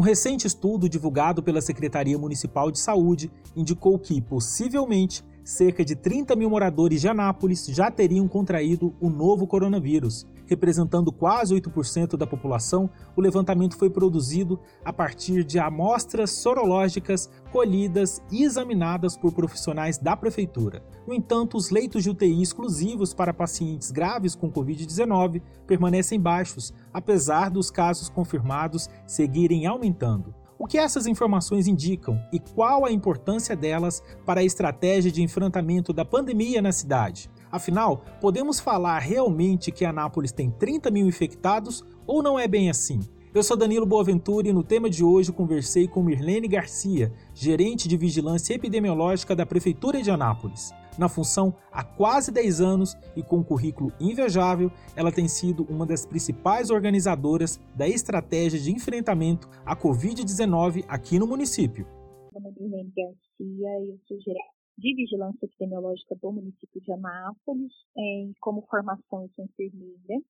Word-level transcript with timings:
Um 0.00 0.02
recente 0.02 0.46
estudo 0.46 0.88
divulgado 0.88 1.42
pela 1.42 1.60
Secretaria 1.60 2.16
Municipal 2.16 2.70
de 2.70 2.78
Saúde 2.78 3.30
indicou 3.54 3.98
que, 3.98 4.18
possivelmente, 4.18 5.22
cerca 5.50 5.84
de 5.84 5.96
30 5.96 6.36
mil 6.36 6.48
moradores 6.48 7.00
de 7.00 7.08
Anápolis 7.08 7.66
já 7.66 7.90
teriam 7.90 8.28
contraído 8.28 8.94
o 9.00 9.10
novo 9.10 9.48
coronavírus. 9.48 10.24
Representando 10.46 11.10
quase 11.10 11.54
8% 11.54 12.16
da 12.16 12.26
população, 12.26 12.88
o 13.16 13.20
levantamento 13.20 13.76
foi 13.76 13.90
produzido 13.90 14.60
a 14.84 14.92
partir 14.92 15.42
de 15.42 15.58
amostras 15.58 16.30
sorológicas 16.30 17.28
colhidas 17.50 18.22
e 18.30 18.44
examinadas 18.44 19.16
por 19.16 19.32
profissionais 19.32 19.98
da 19.98 20.16
prefeitura. 20.16 20.84
No 21.04 21.12
entanto, 21.12 21.56
os 21.56 21.70
leitos 21.70 22.04
de 22.04 22.10
UTI 22.10 22.40
exclusivos 22.40 23.12
para 23.12 23.34
pacientes 23.34 23.90
graves 23.90 24.36
com 24.36 24.52
Covid-19 24.52 25.42
permanecem 25.66 26.20
baixos, 26.20 26.72
apesar 26.92 27.50
dos 27.50 27.72
casos 27.72 28.08
confirmados 28.08 28.88
seguirem 29.04 29.66
aumentando. 29.66 30.32
O 30.60 30.66
que 30.66 30.76
essas 30.76 31.06
informações 31.06 31.66
indicam 31.66 32.20
e 32.30 32.38
qual 32.38 32.84
a 32.84 32.92
importância 32.92 33.56
delas 33.56 34.02
para 34.26 34.40
a 34.40 34.44
estratégia 34.44 35.10
de 35.10 35.22
enfrentamento 35.22 35.90
da 35.90 36.04
pandemia 36.04 36.60
na 36.60 36.70
cidade? 36.70 37.30
Afinal, 37.50 38.04
podemos 38.20 38.60
falar 38.60 38.98
realmente 38.98 39.72
que 39.72 39.86
Anápolis 39.86 40.32
tem 40.32 40.50
30 40.50 40.90
mil 40.90 41.06
infectados 41.06 41.82
ou 42.06 42.22
não 42.22 42.38
é 42.38 42.46
bem 42.46 42.68
assim? 42.68 43.00
Eu 43.32 43.42
sou 43.42 43.56
Danilo 43.56 43.86
Boaventura 43.86 44.48
e 44.48 44.52
no 44.52 44.62
tema 44.62 44.90
de 44.90 45.02
hoje 45.02 45.32
conversei 45.32 45.88
com 45.88 46.02
Mirlene 46.02 46.46
Garcia, 46.46 47.10
gerente 47.32 47.88
de 47.88 47.96
vigilância 47.96 48.52
epidemiológica 48.52 49.34
da 49.34 49.46
Prefeitura 49.46 50.02
de 50.02 50.10
Anápolis. 50.10 50.72
Na 50.98 51.08
função 51.08 51.54
há 51.72 51.84
quase 51.84 52.32
10 52.32 52.60
anos 52.60 52.96
e 53.16 53.22
com 53.22 53.38
um 53.38 53.44
currículo 53.44 53.92
invejável, 54.00 54.70
ela 54.96 55.12
tem 55.12 55.28
sido 55.28 55.64
uma 55.64 55.86
das 55.86 56.04
principais 56.04 56.70
organizadoras 56.70 57.60
da 57.74 57.88
estratégia 57.88 58.58
de 58.58 58.70
enfrentamento 58.70 59.48
à 59.64 59.76
Covid-19 59.76 60.84
aqui 60.88 61.18
no 61.18 61.26
município. 61.26 61.86
Meu 62.32 62.42
nome 62.42 62.80
é 62.80 63.02
Garcia, 63.02 63.86
eu 63.86 63.98
sou 64.06 64.20
gerente 64.20 64.60
de 64.80 64.94
vigilância 64.94 65.44
epidemiológica 65.44 66.16
do 66.16 66.32
município 66.32 66.80
de 66.80 66.90
Anápolis, 66.92 67.72
é, 67.98 68.30
como 68.40 68.62
formação 68.62 69.28
eu 69.36 69.44
enfermeira, 69.44 70.24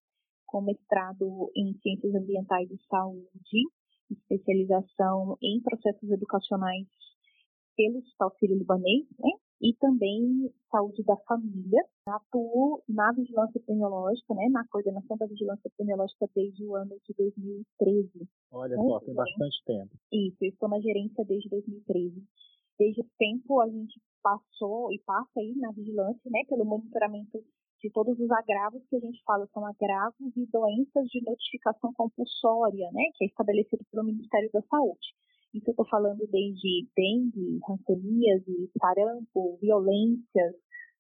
com 0.44 0.60
mestrado 0.60 1.52
em 1.54 1.72
ciências 1.80 2.12
ambientais 2.14 2.68
e 2.68 2.76
saúde, 2.88 3.62
especialização 4.10 5.38
em 5.40 5.60
processos 5.60 6.10
educacionais 6.10 6.88
pelo 7.76 7.98
Hospital 7.98 8.34
Sírio-Libanês, 8.40 9.06
né? 9.20 9.30
E 9.60 9.74
também 9.74 10.50
saúde 10.70 11.02
da 11.04 11.16
família. 11.18 11.84
Atuo 12.06 12.82
na 12.88 13.12
vigilância 13.12 13.58
epidemiológica, 13.58 14.34
né, 14.34 14.48
na 14.48 14.66
coordenação 14.68 15.16
da 15.16 15.26
vigilância 15.26 15.68
epidemiológica 15.68 16.28
desde 16.34 16.64
o 16.64 16.74
ano 16.74 16.96
de 17.04 17.14
2013. 17.16 18.28
Olha 18.50 18.76
né? 18.76 18.82
só, 18.82 19.00
tem 19.00 19.14
bastante 19.14 19.64
tempo. 19.64 19.90
Isso, 20.12 20.36
eu 20.40 20.48
estou 20.48 20.68
na 20.68 20.80
gerência 20.80 21.24
desde 21.24 21.48
2013. 21.50 22.24
Desde 22.78 23.00
esse 23.02 23.10
tempo 23.18 23.60
a 23.60 23.68
gente 23.68 24.00
passou 24.22 24.92
e 24.92 24.98
passa 25.00 25.38
aí 25.38 25.54
na 25.56 25.70
vigilância, 25.72 26.30
né, 26.30 26.42
pelo 26.48 26.64
monitoramento 26.64 27.42
de 27.82 27.90
todos 27.90 28.18
os 28.18 28.30
agravos 28.30 28.82
que 28.88 28.96
a 28.96 29.00
gente 29.00 29.22
fala 29.24 29.46
são 29.52 29.64
agravos 29.64 30.36
e 30.36 30.46
doenças 30.46 31.08
de 31.08 31.22
notificação 31.22 31.92
compulsória, 31.94 32.90
né, 32.92 33.04
que 33.14 33.24
é 33.24 33.26
estabelecido 33.26 33.84
pelo 33.90 34.04
Ministério 34.04 34.50
da 34.52 34.62
Saúde. 34.62 35.14
Isso 35.52 35.68
eu 35.68 35.72
estou 35.72 35.86
falando 35.88 36.26
desde 36.30 36.86
dengue, 36.96 37.58
hanseníase, 37.68 38.70
sarampo, 38.78 39.58
violências, 39.60 40.54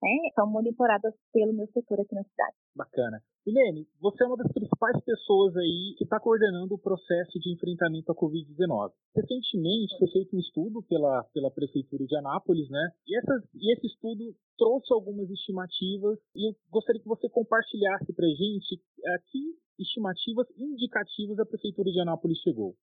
né, 0.03 0.29
são 0.35 0.45
monitoradas 0.51 1.13
pelo 1.31 1.53
meu 1.53 1.65
setor 1.67 2.01
aqui 2.01 2.13
na 2.13 2.23
cidade. 2.23 2.55
Bacana. 2.75 3.23
Milene, 3.45 3.87
você 4.01 4.23
é 4.23 4.27
uma 4.27 4.37
das 4.37 4.51
principais 4.51 4.99
pessoas 5.03 5.55
aí 5.55 5.95
que 5.97 6.03
está 6.03 6.19
coordenando 6.19 6.75
o 6.75 6.79
processo 6.79 7.39
de 7.39 7.53
enfrentamento 7.53 8.11
à 8.11 8.15
Covid-19. 8.15 8.91
Recentemente 9.15 9.97
foi 9.97 10.07
feito 10.09 10.35
um 10.35 10.39
estudo 10.39 10.83
pela, 10.83 11.23
pela 11.33 11.51
Prefeitura 11.51 12.05
de 12.05 12.15
Anápolis, 12.17 12.69
né? 12.69 12.89
E, 13.07 13.17
essas, 13.17 13.43
e 13.55 13.73
esse 13.73 13.87
estudo 13.87 14.35
trouxe 14.57 14.93
algumas 14.93 15.29
estimativas 15.29 16.19
e 16.35 16.49
eu 16.49 16.55
gostaria 16.69 17.01
que 17.01 17.07
você 17.07 17.29
compartilhasse 17.29 18.13
para 18.13 18.25
a 18.25 18.35
gente 18.35 18.81
a 19.07 19.19
que 19.19 19.55
estimativas 19.79 20.47
indicativas 20.57 21.39
a 21.39 21.45
Prefeitura 21.45 21.91
de 21.91 21.99
Anápolis 21.99 22.39
chegou. 22.39 22.75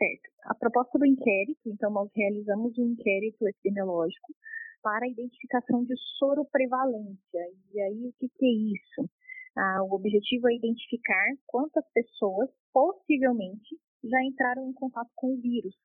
Certo. 0.00 0.30
A 0.44 0.54
proposta 0.54 0.98
do 0.98 1.04
inquérito, 1.04 1.60
então, 1.66 1.90
nós 1.90 2.08
realizamos 2.16 2.76
um 2.78 2.86
inquérito 2.86 3.46
epidemiológico 3.46 4.34
para 4.82 5.04
a 5.04 5.08
identificação 5.08 5.84
de 5.84 5.94
soroprevalência. 6.16 7.40
E 7.74 7.80
aí, 7.82 8.06
o 8.06 8.12
que, 8.18 8.26
que 8.30 8.46
é 8.46 8.48
isso? 8.48 9.10
Ah, 9.54 9.82
o 9.82 9.92
objetivo 9.92 10.48
é 10.48 10.54
identificar 10.54 11.26
quantas 11.46 11.84
pessoas 11.92 12.48
possivelmente 12.72 13.78
já 14.02 14.24
entraram 14.24 14.70
em 14.70 14.72
contato 14.72 15.10
com 15.16 15.34
o 15.34 15.40
vírus. 15.40 15.76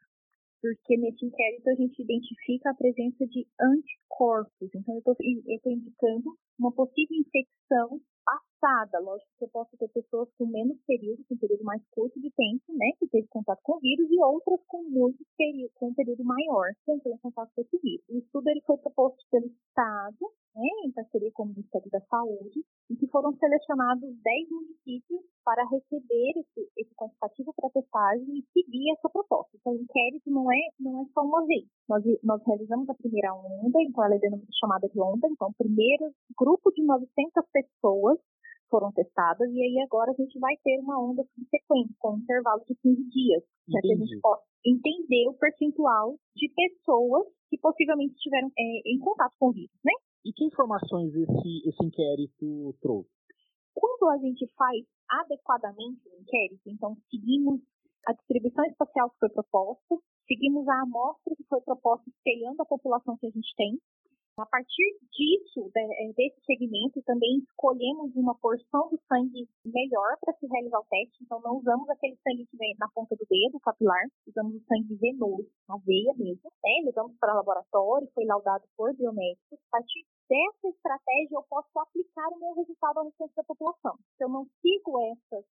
Porque 0.62 0.96
nesse 0.96 1.26
inquérito 1.26 1.70
a 1.70 1.76
gente 1.76 2.02
identifica 2.02 2.70
a 2.70 2.74
presença 2.74 3.28
de 3.28 3.46
anticorpos. 3.59 4.70
Então, 4.74 4.96
eu 4.96 5.00
estou 5.00 5.74
indicando 5.74 6.38
uma 6.58 6.72
possível 6.72 7.18
infecção 7.18 8.00
passada. 8.66 9.00
Lógico 9.00 9.30
que 9.38 9.46
eu 9.46 9.50
posso 9.50 9.78
ter 9.78 9.88
pessoas 9.90 10.28
com 10.38 10.48
menos 10.48 10.78
período, 10.88 11.24
com 11.28 11.36
um 11.36 11.38
período 11.38 11.64
mais 11.64 11.81
curto 11.92 12.20
de 12.20 12.31
tempo, 12.31 12.74
né, 12.74 12.92
que 13.00 13.08
teve 13.08 13.28
contato 13.28 13.59
com 13.64 13.78
o 13.78 13.80
vírus, 13.80 14.09
e 14.09 14.24
outras 14.24 14.59
com 14.68 14.84
muito 14.84 15.24
período, 15.38 15.72
com 15.76 15.90
um 15.90 15.94
período 15.94 16.24
maior, 16.24 16.74
que 16.84 16.92
entrou 16.92 17.14
em 17.14 17.20
contato 17.20 17.52
com 17.56 17.62
esse 17.62 17.78
vírus. 17.78 18.03
O 18.09 18.18
estudo 18.18 18.50
ele 18.50 18.62
foi 18.66 18.78
proposto 18.78 19.24
pelo 19.30 19.46
Estado, 19.46 20.18
né, 20.56 20.68
em 20.86 20.92
parceria 20.92 21.31
com 21.34 21.44
o 21.44 21.48
Ministério 21.48 21.90
da 21.92 22.02
Saúde, 22.02 22.64
em 22.90 22.96
que 22.96 23.08
foram 23.08 23.36
selecionados 23.38 24.09
10 24.24 24.50
municípios 24.50 25.22
para 25.44 25.64
receber 25.70 26.32
esse, 26.38 26.72
esse 26.78 26.96
quantitativo 26.96 27.53
para 27.56 27.70
testagem 27.70 28.26
e 28.40 28.46
seguir 28.53 28.92
essa 28.94 29.09
proposta. 29.09 29.52
Então, 29.56 29.74
o 29.74 29.82
inquérito 29.82 30.30
não 30.30 30.52
é, 30.52 30.70
não 30.80 31.02
é 31.02 31.06
só 31.14 31.22
uma 31.22 31.46
vez. 31.46 31.66
Nós, 31.90 32.03
nós 32.24 32.42
realizamos 32.46 32.90
a 32.90 32.94
primeira 32.96 33.34
onda, 33.34 33.82
então 33.82 34.03
ela 34.03 34.16
é 34.16 34.20
chamada 34.59 34.88
de 34.88 35.00
onda, 35.00 35.28
então, 35.28 35.53
primeiro 35.58 36.12
grupo 36.38 36.72
de 36.72 36.84
900 36.84 37.44
pessoas 37.52 38.20
foram 38.70 38.92
testadas 38.92 39.50
e 39.52 39.62
aí 39.62 39.80
agora 39.84 40.12
a 40.12 40.16
gente 40.16 40.40
vai 40.40 40.56
ter 40.64 40.80
uma 40.80 41.00
onda 41.00 41.24
subsequente, 41.36 41.94
com 42.00 42.14
um 42.14 42.18
intervalo 42.18 42.64
de 42.68 42.76
15 42.76 43.09
dias, 43.09 43.44
para 43.72 43.81
que 43.81 43.94
a 43.94 43.98
gente 43.98 44.20
possa 44.20 44.44
entender 44.66 45.28
o 45.30 45.34
percentual 45.34 46.18
de 46.36 46.50
pessoas 46.50 47.28
que 47.50 47.58
possivelmente 47.58 48.14
estiveram 48.16 48.48
é, 48.58 48.81
em 48.86 49.00
contato 49.00 49.36
com 49.40 49.50
o 49.50 49.53
vírus, 49.53 49.80
né? 49.84 49.94
E 50.26 50.34
que 50.34 50.46
informações 50.46 51.14
esse, 51.14 51.70
esse 51.70 51.86
inquérito 51.86 52.76
trouxe? 52.81 53.09
Quando 53.74 54.09
a 54.09 54.18
gente 54.18 54.48
faz 54.58 54.86
adequadamente 55.09 56.02
o 56.09 56.22
inquérito, 56.22 56.64
então 56.68 56.96
seguimos 57.09 57.62
a 58.08 58.14
distribuição 58.14 58.66
espacial 58.66 59.09
que 59.12 59.20
foi 59.20 59.30
proposta, 59.30 59.96
seguimos 60.28 60.68
a 60.68 60.82
amostra 60.82 61.36
que 61.36 61.44
foi 61.44 61.62
proposta 61.62 62.09
espelhando 62.09 62.62
a 62.62 62.66
população 62.66 63.18
que 63.18 63.28
a 63.28 63.32
gente 63.32 63.53
tem, 63.56 63.78
a 64.38 64.46
partir 64.46 65.00
disso, 65.12 65.72
é, 65.75 66.12
desse 66.13 66.40
segmento, 66.46 67.01
também 67.03 67.40
escolhemos 67.40 68.13
uma 68.16 68.35
porção 68.35 68.90
do 68.90 69.00
sangue 69.07 69.47
melhor 69.66 70.18
para 70.19 70.34
se 70.35 70.46
realizar 70.47 70.79
o 70.79 70.85
teste. 70.90 71.23
Então, 71.23 71.40
não 71.41 71.57
usamos 71.57 71.90
aquele 71.90 72.18
sangue 72.18 72.46
que 72.46 72.57
vem 72.57 72.75
na 72.78 72.90
ponta 72.90 73.16
do 73.16 73.25
dedo, 73.29 73.59
capilar, 73.62 74.03
usamos 74.28 74.56
o 74.56 74.66
sangue 74.68 74.96
venoso, 74.96 75.47
a 75.69 75.78
veia 75.85 76.13
mesmo. 76.18 76.51
Né? 76.63 76.84
Levamos 76.85 77.16
para 77.18 77.34
o 77.34 77.38
laboratório, 77.38 78.09
foi 78.13 78.25
laudado 78.25 78.63
por 78.75 78.94
biomédicos. 78.96 79.59
A 79.69 79.79
partir 79.79 80.06
dessa 80.30 80.68
estratégia, 80.68 81.36
eu 81.36 81.44
posso 81.50 81.80
aplicar 81.80 82.28
o 82.30 82.40
meu 82.40 82.53
resultado 82.53 83.00
ao 83.00 83.06
restante 83.06 83.36
da 83.36 83.44
população. 83.44 83.96
Se 84.18 84.24
eu 84.24 84.30
não 84.30 84.46
sigo 84.62 85.00
essa, 85.12 85.46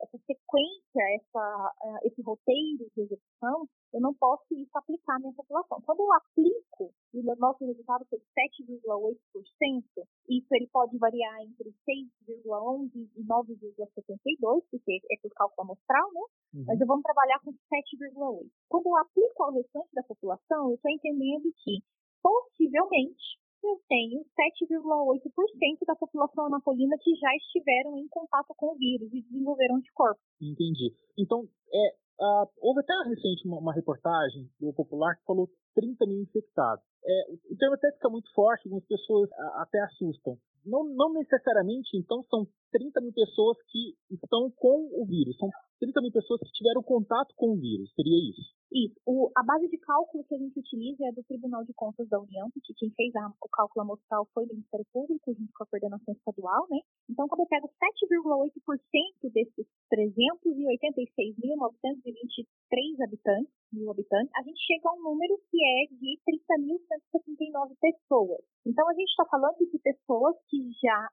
essa 0.00 0.18
sequência, 0.26 1.02
essa, 1.16 1.74
eh, 1.84 2.08
esse 2.08 2.22
roteiro 2.22 2.86
de 2.94 3.02
execução, 3.02 3.66
eu 3.92 4.00
não 4.00 4.14
posso 4.14 4.44
isso 4.54 4.70
aplicar 4.74 5.16
à 5.16 5.18
minha 5.18 5.32
população. 5.32 5.80
Quando 5.84 6.00
eu 6.00 6.12
aplico, 6.12 6.92
e 7.12 7.20
o 7.20 7.36
nosso 7.36 7.64
resultado 7.66 8.06
foi 8.08 8.18
7,8%, 8.34 9.84
isso 10.28 10.48
ele 10.52 10.68
pode 10.68 10.96
variar 10.98 11.42
entre 11.42 11.74
6,11% 11.84 13.10
e 13.16 13.24
9,72%, 13.24 14.64
porque 14.70 15.00
é 15.10 15.16
por 15.20 15.30
cálculo 15.34 15.70
amostral, 15.70 16.12
né? 16.12 16.20
Uhum. 16.54 16.64
Mas 16.66 16.80
eu 16.80 16.86
vou 16.86 17.02
trabalhar 17.02 17.40
com 17.40 17.52
7,8%. 17.52 18.48
Quando 18.68 18.86
eu 18.86 18.96
aplico 18.96 19.42
ao 19.42 19.52
restante 19.52 19.88
da 19.92 20.02
população, 20.02 20.70
eu 20.70 20.74
estou 20.76 20.90
entendendo 20.90 21.52
que, 21.62 21.82
possivelmente, 22.22 23.41
eu 23.62 23.80
tenho 23.88 24.20
7,8% 24.20 25.86
da 25.86 25.94
população 25.94 26.46
anapolina 26.46 26.96
que 27.00 27.14
já 27.14 27.34
estiveram 27.36 27.96
em 27.96 28.08
contato 28.08 28.54
com 28.56 28.74
o 28.74 28.76
vírus 28.76 29.12
e 29.12 29.22
desenvolveram 29.22 29.76
anticorpos. 29.76 30.22
Entendi. 30.40 30.92
Então, 31.18 31.48
é, 31.72 32.02
Uh, 32.20 32.46
houve 32.60 32.80
até 32.80 32.92
recente 33.08 33.48
uma, 33.48 33.58
uma, 33.58 33.74
reportagem 33.74 34.48
do 34.60 34.72
Popular 34.74 35.16
que 35.16 35.24
falou 35.24 35.48
30 35.74 36.06
mil 36.06 36.22
infectados. 36.22 36.84
É, 37.04 37.32
o 37.50 37.56
termo 37.56 37.74
até 37.74 37.90
fica 37.90 38.08
muito 38.08 38.32
forte, 38.32 38.68
algumas 38.68 38.86
pessoas 38.86 39.28
até 39.56 39.80
assustam. 39.80 40.38
Não, 40.64 40.84
não 40.84 41.12
necessariamente, 41.12 41.96
então, 41.96 42.24
são 42.30 42.46
30 42.72 43.00
mil 43.00 43.12
pessoas 43.12 43.56
que 43.68 43.94
estão 44.10 44.50
com 44.56 44.90
o 44.94 45.06
vírus. 45.06 45.36
São 45.36 45.48
30 45.80 46.00
mil 46.00 46.12
pessoas 46.12 46.40
que 46.40 46.50
tiveram 46.52 46.82
contato 46.82 47.34
com 47.36 47.52
o 47.52 47.60
vírus. 47.60 47.92
Seria 47.94 48.30
isso? 48.30 48.40
Isso. 48.72 48.98
O, 49.04 49.30
a 49.36 49.42
base 49.42 49.68
de 49.68 49.76
cálculo 49.78 50.24
que 50.24 50.34
a 50.34 50.38
gente 50.38 50.58
utiliza 50.58 51.04
é 51.04 51.12
do 51.12 51.22
Tribunal 51.24 51.62
de 51.64 51.74
Contas 51.74 52.08
da 52.08 52.18
União, 52.18 52.50
porque 52.50 52.72
quem 52.78 52.88
fez 52.96 53.14
a, 53.16 53.28
o 53.28 53.48
cálculo 53.50 53.82
amostral 53.82 54.26
foi 54.32 54.44
o 54.44 54.48
Ministério 54.48 54.86
Público, 54.92 55.34
junto 55.34 55.52
com 55.52 55.64
a 55.64 55.66
coordenação 55.66 56.14
estadual, 56.14 56.66
né? 56.70 56.80
Então, 57.10 57.28
quando 57.28 57.40
eu 57.40 57.46
pego 57.46 57.68
7,8% 57.68 59.30
desses 59.32 59.66
386.923 59.92 62.46
3 62.70 63.00
habitantes, 63.00 63.52
mil 63.72 63.90
habitantes, 63.90 64.32
a 64.34 64.42
gente 64.42 64.60
chega 64.64 64.88
a 64.88 64.94
um 64.94 65.02
número 65.02 65.38
que 65.50 65.58
é 65.60 65.86
de 65.92 66.18
30.179 66.24 67.76
pessoas. 67.80 68.40
Então, 68.64 68.88
a 68.88 68.94
gente 68.94 69.10
está 69.10 69.24
falando 69.26 69.58
de 69.58 69.78
pessoas 69.78 70.36
que 70.48 70.58
já 70.80 71.08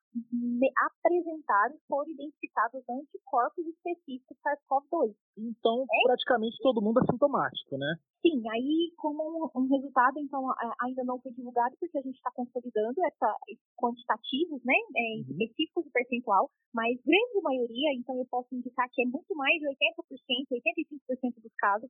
apresentaram, 0.85 1.75
foram 1.87 2.09
identificados 2.11 2.83
anticorpos 2.87 3.65
específicos 3.65 4.37
SARS-CoV-2. 4.37 5.15
Então, 5.37 5.81
é? 5.81 6.03
praticamente 6.05 6.57
todo 6.61 6.81
mundo 6.81 6.99
é 7.01 7.11
sintomático, 7.11 7.77
né? 7.77 7.95
Sim, 8.21 8.43
aí 8.51 8.93
como 8.97 9.23
um, 9.23 9.61
um, 9.61 9.67
resultado, 9.67 10.19
então, 10.19 10.45
ainda 10.83 11.03
não 11.05 11.19
foi 11.21 11.31
divulgado, 11.31 11.75
porque 11.79 11.97
a 11.97 12.01
gente 12.01 12.17
está 12.17 12.29
consolidando 12.31 13.03
essa, 13.05 13.33
quantitativos, 13.77 14.61
né, 14.63 14.75
é, 14.75 15.15
uhum. 15.15 15.25
específicos 15.31 15.85
de 15.85 15.91
percentual, 15.91 16.51
mas 16.73 16.99
grande 17.01 17.41
maioria, 17.41 17.95
então 17.95 18.15
eu 18.17 18.25
posso 18.29 18.53
indicar 18.53 18.87
que 18.91 19.01
é 19.01 19.05
muito 19.05 19.33
mais 19.35 19.57
de 19.59 19.67
80%, 19.67 20.51
85% 20.51 21.41
dos 21.41 21.53
casos, 21.57 21.89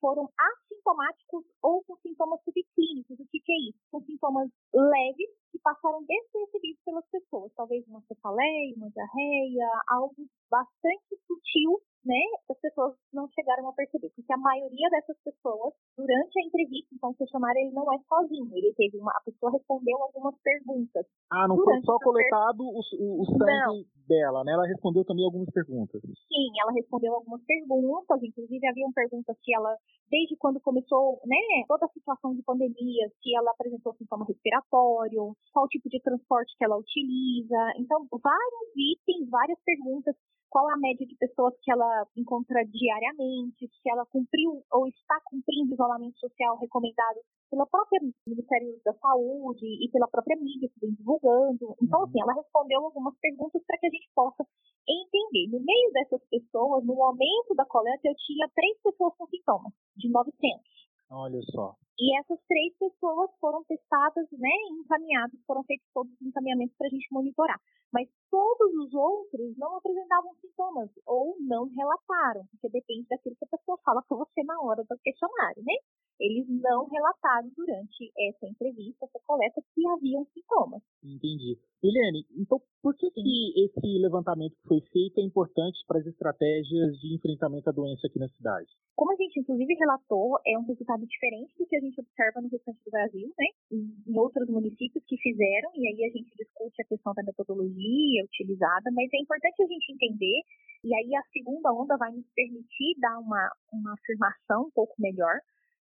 foram 0.00 0.28
assintomáticos 0.34 1.44
ou 1.62 1.84
com 1.84 1.94
sintomas 1.98 2.40
subclínicos. 2.42 3.20
O 3.20 3.26
que, 3.30 3.38
que 3.38 3.52
é 3.52 3.60
isso? 3.68 3.78
Com 3.92 4.00
sintomas 4.20 4.50
leves 4.74 5.30
que 5.50 5.58
passaram 5.58 6.04
despercebidos 6.04 6.80
pelas 6.84 7.04
pessoas. 7.10 7.52
Talvez 7.56 7.86
uma 7.88 8.02
cefaleia, 8.02 8.74
uma 8.76 8.90
diarreia, 8.90 9.68
algo 9.88 10.14
bastante 10.50 11.16
sutil 11.26 11.80
né, 12.04 12.20
as 12.48 12.58
pessoas 12.60 12.94
não 13.12 13.28
chegaram 13.28 13.68
a 13.68 13.72
perceber, 13.72 14.10
porque 14.16 14.32
a 14.32 14.38
maioria 14.38 14.88
dessas 14.90 15.16
pessoas, 15.22 15.74
durante 16.00 16.32
a 16.40 16.46
entrevista, 16.46 16.88
então, 16.94 17.10
o 17.10 17.14
questionário 17.14 17.60
ele 17.60 17.72
não 17.72 17.84
é 17.92 17.98
sozinho, 18.08 18.48
ele 18.56 18.72
teve 18.74 18.96
uma, 18.96 19.12
a 19.12 19.20
pessoa 19.20 19.52
respondeu 19.52 19.96
algumas 20.00 20.34
perguntas. 20.40 21.04
Ah, 21.30 21.46
não 21.46 21.56
foi 21.56 21.80
só 21.82 21.98
coletado 21.98 22.64
o, 22.64 22.80
o, 22.80 23.22
o 23.22 23.24
sangue 23.26 23.84
não. 23.84 23.84
dela, 24.08 24.44
né, 24.44 24.52
ela 24.52 24.66
respondeu 24.66 25.04
também 25.04 25.24
algumas 25.24 25.50
perguntas. 25.50 26.00
Sim, 26.00 26.48
ela 26.60 26.72
respondeu 26.72 27.14
algumas 27.14 27.42
perguntas, 27.44 28.22
inclusive 28.22 28.66
haviam 28.66 28.92
perguntas 28.92 29.36
se 29.44 29.54
ela, 29.54 29.76
desde 30.10 30.36
quando 30.36 30.60
começou, 30.60 31.20
né, 31.26 31.36
toda 31.68 31.84
a 31.84 31.92
situação 31.92 32.34
de 32.34 32.42
pandemia, 32.42 33.08
se 33.22 33.36
ela 33.36 33.50
apresentou 33.50 33.94
sintoma 33.94 34.24
respiratório, 34.24 35.36
qual 35.52 35.68
tipo 35.68 35.88
de 35.88 36.00
transporte 36.00 36.56
que 36.56 36.64
ela 36.64 36.78
utiliza, 36.78 37.60
então, 37.76 38.06
vários 38.10 38.68
itens, 38.74 39.28
várias 39.28 39.58
perguntas 39.64 40.16
qual 40.50 40.68
a 40.68 40.76
média 40.76 41.06
de 41.06 41.16
pessoas 41.16 41.54
que 41.62 41.70
ela 41.70 42.06
encontra 42.16 42.66
diariamente, 42.66 43.70
se 43.70 43.90
ela 43.90 44.04
cumpriu 44.06 44.62
ou 44.72 44.86
está 44.88 45.18
cumprindo 45.24 45.70
o 45.70 45.74
isolamento 45.74 46.18
social 46.18 46.58
recomendado 46.58 47.20
pelo 47.50 47.66
próprio 47.66 48.12
Ministério 48.26 48.80
da 48.84 48.92
Saúde 48.94 49.64
e 49.64 49.88
pela 49.90 50.08
própria 50.08 50.36
mídia 50.36 50.68
que 50.68 50.80
vem 50.80 50.94
divulgando. 50.94 51.74
Então, 51.80 52.02
assim, 52.02 52.20
ela 52.20 52.34
respondeu 52.34 52.84
algumas 52.84 53.14
perguntas 53.18 53.62
para 53.64 53.78
que 53.78 53.86
a 53.86 53.90
gente 53.90 54.10
possa 54.14 54.44
entender. 54.88 55.46
No 55.50 55.60
meio 55.64 55.92
dessas 55.92 56.22
pessoas, 56.28 56.84
no 56.84 56.94
momento 56.94 57.54
da 57.54 57.64
coleta, 57.64 58.00
eu 58.04 58.14
tinha 58.16 58.50
três 58.54 58.76
pessoas 58.82 59.14
com 59.16 59.26
sintomas, 59.26 59.72
de 59.96 60.10
900. 60.10 60.89
Olha 61.10 61.40
só. 61.52 61.74
E 61.98 62.18
essas 62.18 62.38
três 62.48 62.72
pessoas 62.78 63.30
foram 63.40 63.62
testadas, 63.64 64.26
né, 64.32 64.48
encaminhadas, 64.80 65.38
foram 65.46 65.62
feitos 65.64 65.86
todos 65.92 66.10
os 66.12 66.26
encaminhamentos 66.26 66.74
para 66.78 66.86
a 66.86 66.90
gente 66.90 67.06
monitorar. 67.12 67.60
Mas 67.92 68.08
todos 68.30 68.72
os 68.86 68.94
outros 68.94 69.56
não 69.58 69.76
apresentavam 69.76 70.32
sintomas 70.40 70.88
ou 71.04 71.36
não 71.40 71.66
relataram, 71.66 72.46
porque 72.52 72.70
depende 72.70 73.06
daquilo 73.08 73.36
que 73.36 73.44
a 73.44 73.58
pessoa 73.58 73.78
fala 73.84 74.02
para 74.08 74.16
você 74.16 74.42
na 74.44 74.58
hora 74.62 74.82
do 74.88 74.96
questionário, 75.02 75.62
né? 75.62 75.74
Eles 76.20 76.46
não 76.48 76.86
relataram 76.86 77.50
durante 77.56 78.12
essa 78.28 78.46
entrevista, 78.46 79.06
essa 79.06 79.18
coleta, 79.26 79.62
que 79.74 79.88
haviam 79.88 80.26
sintomas. 80.34 80.82
Entendi. 81.02 81.58
Helene, 81.82 82.26
então 82.36 82.60
por 82.82 82.94
que, 82.94 83.10
que 83.10 83.64
esse 83.64 83.98
levantamento 83.98 84.54
que 84.56 84.68
foi 84.68 84.80
feito 84.92 85.18
é 85.18 85.24
importante 85.24 85.80
para 85.88 85.98
as 85.98 86.06
estratégias 86.06 86.92
de 87.00 87.14
enfrentamento 87.14 87.68
à 87.68 87.72
doença 87.72 88.06
aqui 88.06 88.18
na 88.18 88.28
cidade? 88.28 88.68
Como 88.94 89.12
a 89.12 89.16
gente 89.16 89.40
inclusive 89.40 89.74
relatou, 89.74 90.38
é 90.46 90.58
um 90.58 90.66
resultado 90.66 91.06
diferente 91.06 91.56
do 91.58 91.66
que 91.66 91.76
a 91.76 91.80
gente 91.80 91.98
observa 92.00 92.40
no 92.40 92.48
restante 92.48 92.84
do 92.84 92.90
Brasil, 92.90 93.32
né? 93.38 93.46
Em 93.72 94.18
outros 94.18 94.48
municípios 94.48 95.04
que 95.06 95.16
fizeram, 95.16 95.70
e 95.74 95.88
aí 95.88 96.04
a 96.04 96.12
gente 96.12 96.36
discute 96.36 96.82
a 96.82 96.84
questão 96.84 97.14
da 97.14 97.22
metodologia 97.22 98.24
utilizada, 98.24 98.90
mas 98.92 99.08
é 99.12 99.18
importante 99.20 99.62
a 99.62 99.66
gente 99.66 99.92
entender, 99.92 100.40
e 100.84 100.94
aí 100.94 101.14
a 101.14 101.22
segunda 101.32 101.72
onda 101.72 101.96
vai 101.96 102.12
nos 102.12 102.26
permitir 102.34 102.98
dar 103.00 103.18
uma, 103.18 103.50
uma 103.72 103.94
afirmação 103.94 104.68
um 104.68 104.70
pouco 104.70 104.94
melhor, 104.98 105.40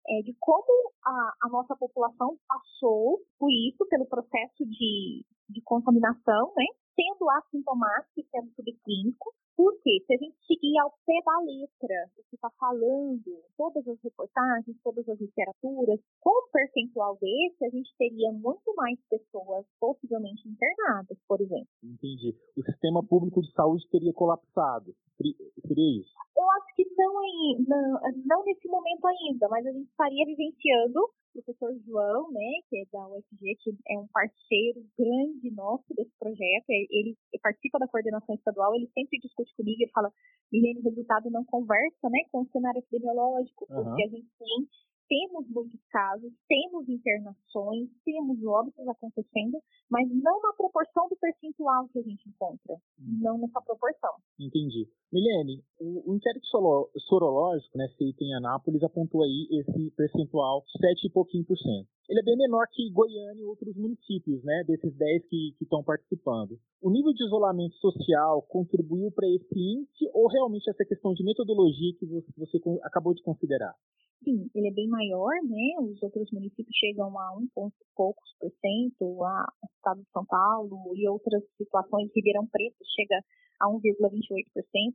é, 0.10 0.22
de 0.22 0.36
como 0.40 0.92
a, 1.04 1.34
a, 1.44 1.50
nossa 1.50 1.76
população 1.76 2.38
passou 2.48 3.20
por 3.38 3.52
isso, 3.52 3.86
pelo 3.90 4.06
processo 4.06 4.66
de, 4.66 5.26
de 5.50 5.62
contaminação, 5.64 6.54
né? 6.56 6.66
Sendo 6.96 7.30
assintomático 7.30 8.20
e 8.20 8.28
sendo 8.32 8.52
subclínico, 8.56 9.34
porque 9.58 10.04
se 10.06 10.14
a 10.14 10.18
gente 10.18 10.38
seguir 10.46 10.78
ao 10.78 10.92
pé 11.04 11.20
da 11.26 11.40
letra 11.40 12.12
o 12.16 12.24
que 12.30 12.36
está 12.36 12.50
falando, 12.60 13.24
todas 13.58 13.88
as 13.88 14.00
reportagens, 14.04 14.78
todas 14.84 15.10
as 15.10 15.20
literaturas, 15.20 16.00
com 16.22 16.30
um 16.30 16.52
percentual 16.52 17.18
desse, 17.20 17.66
a 17.66 17.70
gente 17.70 17.90
teria 17.98 18.32
muito 18.32 18.76
mais 18.76 19.00
pessoas 19.10 19.66
possivelmente 19.80 20.48
internadas, 20.48 21.18
por 21.28 21.42
exemplo. 21.42 21.68
Entendi. 21.84 22.36
O 22.56 22.62
sistema 22.62 23.04
público 23.04 23.42
de 23.42 23.52
saúde 23.54 23.84
teria 23.90 24.14
colapsado. 24.14 24.94
Seria 25.18 26.02
isso? 26.02 26.14
Eu 26.38 26.52
acho 26.52 26.76
que 26.76 26.86
não, 26.96 27.14
não, 27.68 28.00
não 28.26 28.44
nesse 28.46 28.68
momento 28.68 29.08
ainda, 29.08 29.48
mas 29.50 29.66
a 29.66 29.72
gente 29.72 29.90
estaria 29.90 30.26
vivenciando 30.26 31.10
professor 31.42 31.74
João, 31.86 32.32
né, 32.32 32.62
que 32.70 32.78
é 32.78 32.86
da 32.92 33.08
UFG, 33.08 33.56
que 33.60 33.72
é 33.90 33.98
um 33.98 34.08
parceiro 34.08 34.86
grande 34.98 35.52
nosso 35.52 35.86
desse 35.96 36.12
projeto, 36.20 36.70
ele, 36.70 36.88
ele 36.92 37.18
participa 37.42 37.80
da 37.80 37.88
coordenação 37.88 38.36
estadual, 38.36 38.76
ele 38.76 38.90
sempre 38.94 39.20
discute 39.20 39.56
comigo 39.56 39.84
e 39.84 39.92
fala, 39.92 40.12
Milene, 40.52 40.80
o 40.80 40.84
resultado 40.84 41.30
não 41.30 41.44
conversa, 41.46 42.10
né, 42.10 42.20
com 42.32 42.42
o 42.42 42.50
cenário 42.50 42.80
epidemiológico, 42.80 43.68
porque 43.68 44.04
a 44.04 44.08
gente 44.08 44.28
tem 44.40 44.68
temos 45.08 45.48
muitos 45.50 45.80
casos, 45.90 46.32
temos 46.48 46.88
internações, 46.88 47.90
temos 48.04 48.44
óbitos 48.44 48.88
acontecendo, 48.88 49.60
mas 49.90 50.08
não 50.10 50.42
na 50.42 50.54
proporção 50.54 51.08
do 51.10 51.16
percentual 51.16 51.88
que 51.90 52.00
a 52.00 52.04
gente 52.04 52.30
encontra. 52.30 52.76
Hum. 53.00 53.20
Não 53.22 53.38
nessa 53.38 53.62
proporção. 53.62 54.12
Entendi. 54.40 54.88
Milene, 55.12 55.64
o, 55.80 56.12
o 56.12 56.16
inquérito 56.16 56.46
sorológico 57.08 57.78
né, 57.78 57.88
feito 57.98 58.22
em 58.22 58.36
Anápolis 58.36 58.84
apontou 58.84 59.24
aí 59.24 59.48
esse 59.52 59.92
percentual 59.92 60.64
7 60.80 61.08
e 61.08 61.10
pouquinho 61.10 61.46
por 61.46 61.58
cento. 61.58 61.88
Ele 62.10 62.20
é 62.22 62.24
bem 62.24 62.38
menor 62.38 62.66
que 62.72 62.90
Goiânia 62.92 63.42
e 63.42 63.46
outros 63.46 63.76
municípios, 63.76 64.44
né, 64.44 64.64
desses 64.66 64.96
10 64.96 65.26
que 65.28 65.56
estão 65.62 65.84
participando. 65.84 66.58
O 66.82 66.90
nível 66.90 67.14
de 67.14 67.24
isolamento 67.26 67.76
social 67.76 68.42
contribuiu 68.44 69.12
para 69.12 69.28
esse 69.28 69.60
índice 69.60 70.10
ou 70.14 70.28
realmente 70.28 70.70
essa 70.70 70.86
questão 70.86 71.14
de 71.14 71.24
metodologia 71.24 71.94
que 72.00 72.06
você, 72.06 72.28
você 72.38 72.62
acabou 72.84 73.14
de 73.14 73.22
considerar? 73.24 73.74
Sim, 74.28 74.52
ele 74.54 74.68
é 74.68 74.72
bem 74.72 74.90
maior, 74.90 75.32
né? 75.48 75.80
Os 75.80 76.04
outros 76.04 76.30
municípios 76.34 76.76
chegam 76.76 77.18
a 77.18 77.32
um 77.32 77.48
ponto 77.56 77.74
poucos 77.96 78.30
por 78.38 78.52
cento, 78.60 79.24
a 79.24 79.48
estado 79.78 80.02
de 80.02 80.12
São 80.12 80.26
Paulo 80.26 80.92
e 80.98 81.08
outras 81.08 81.42
situações, 81.56 82.12
Ribeirão 82.14 82.46
Preto 82.46 82.76
chega 82.94 83.24
a 83.62 83.70
1,28%. 83.70 84.94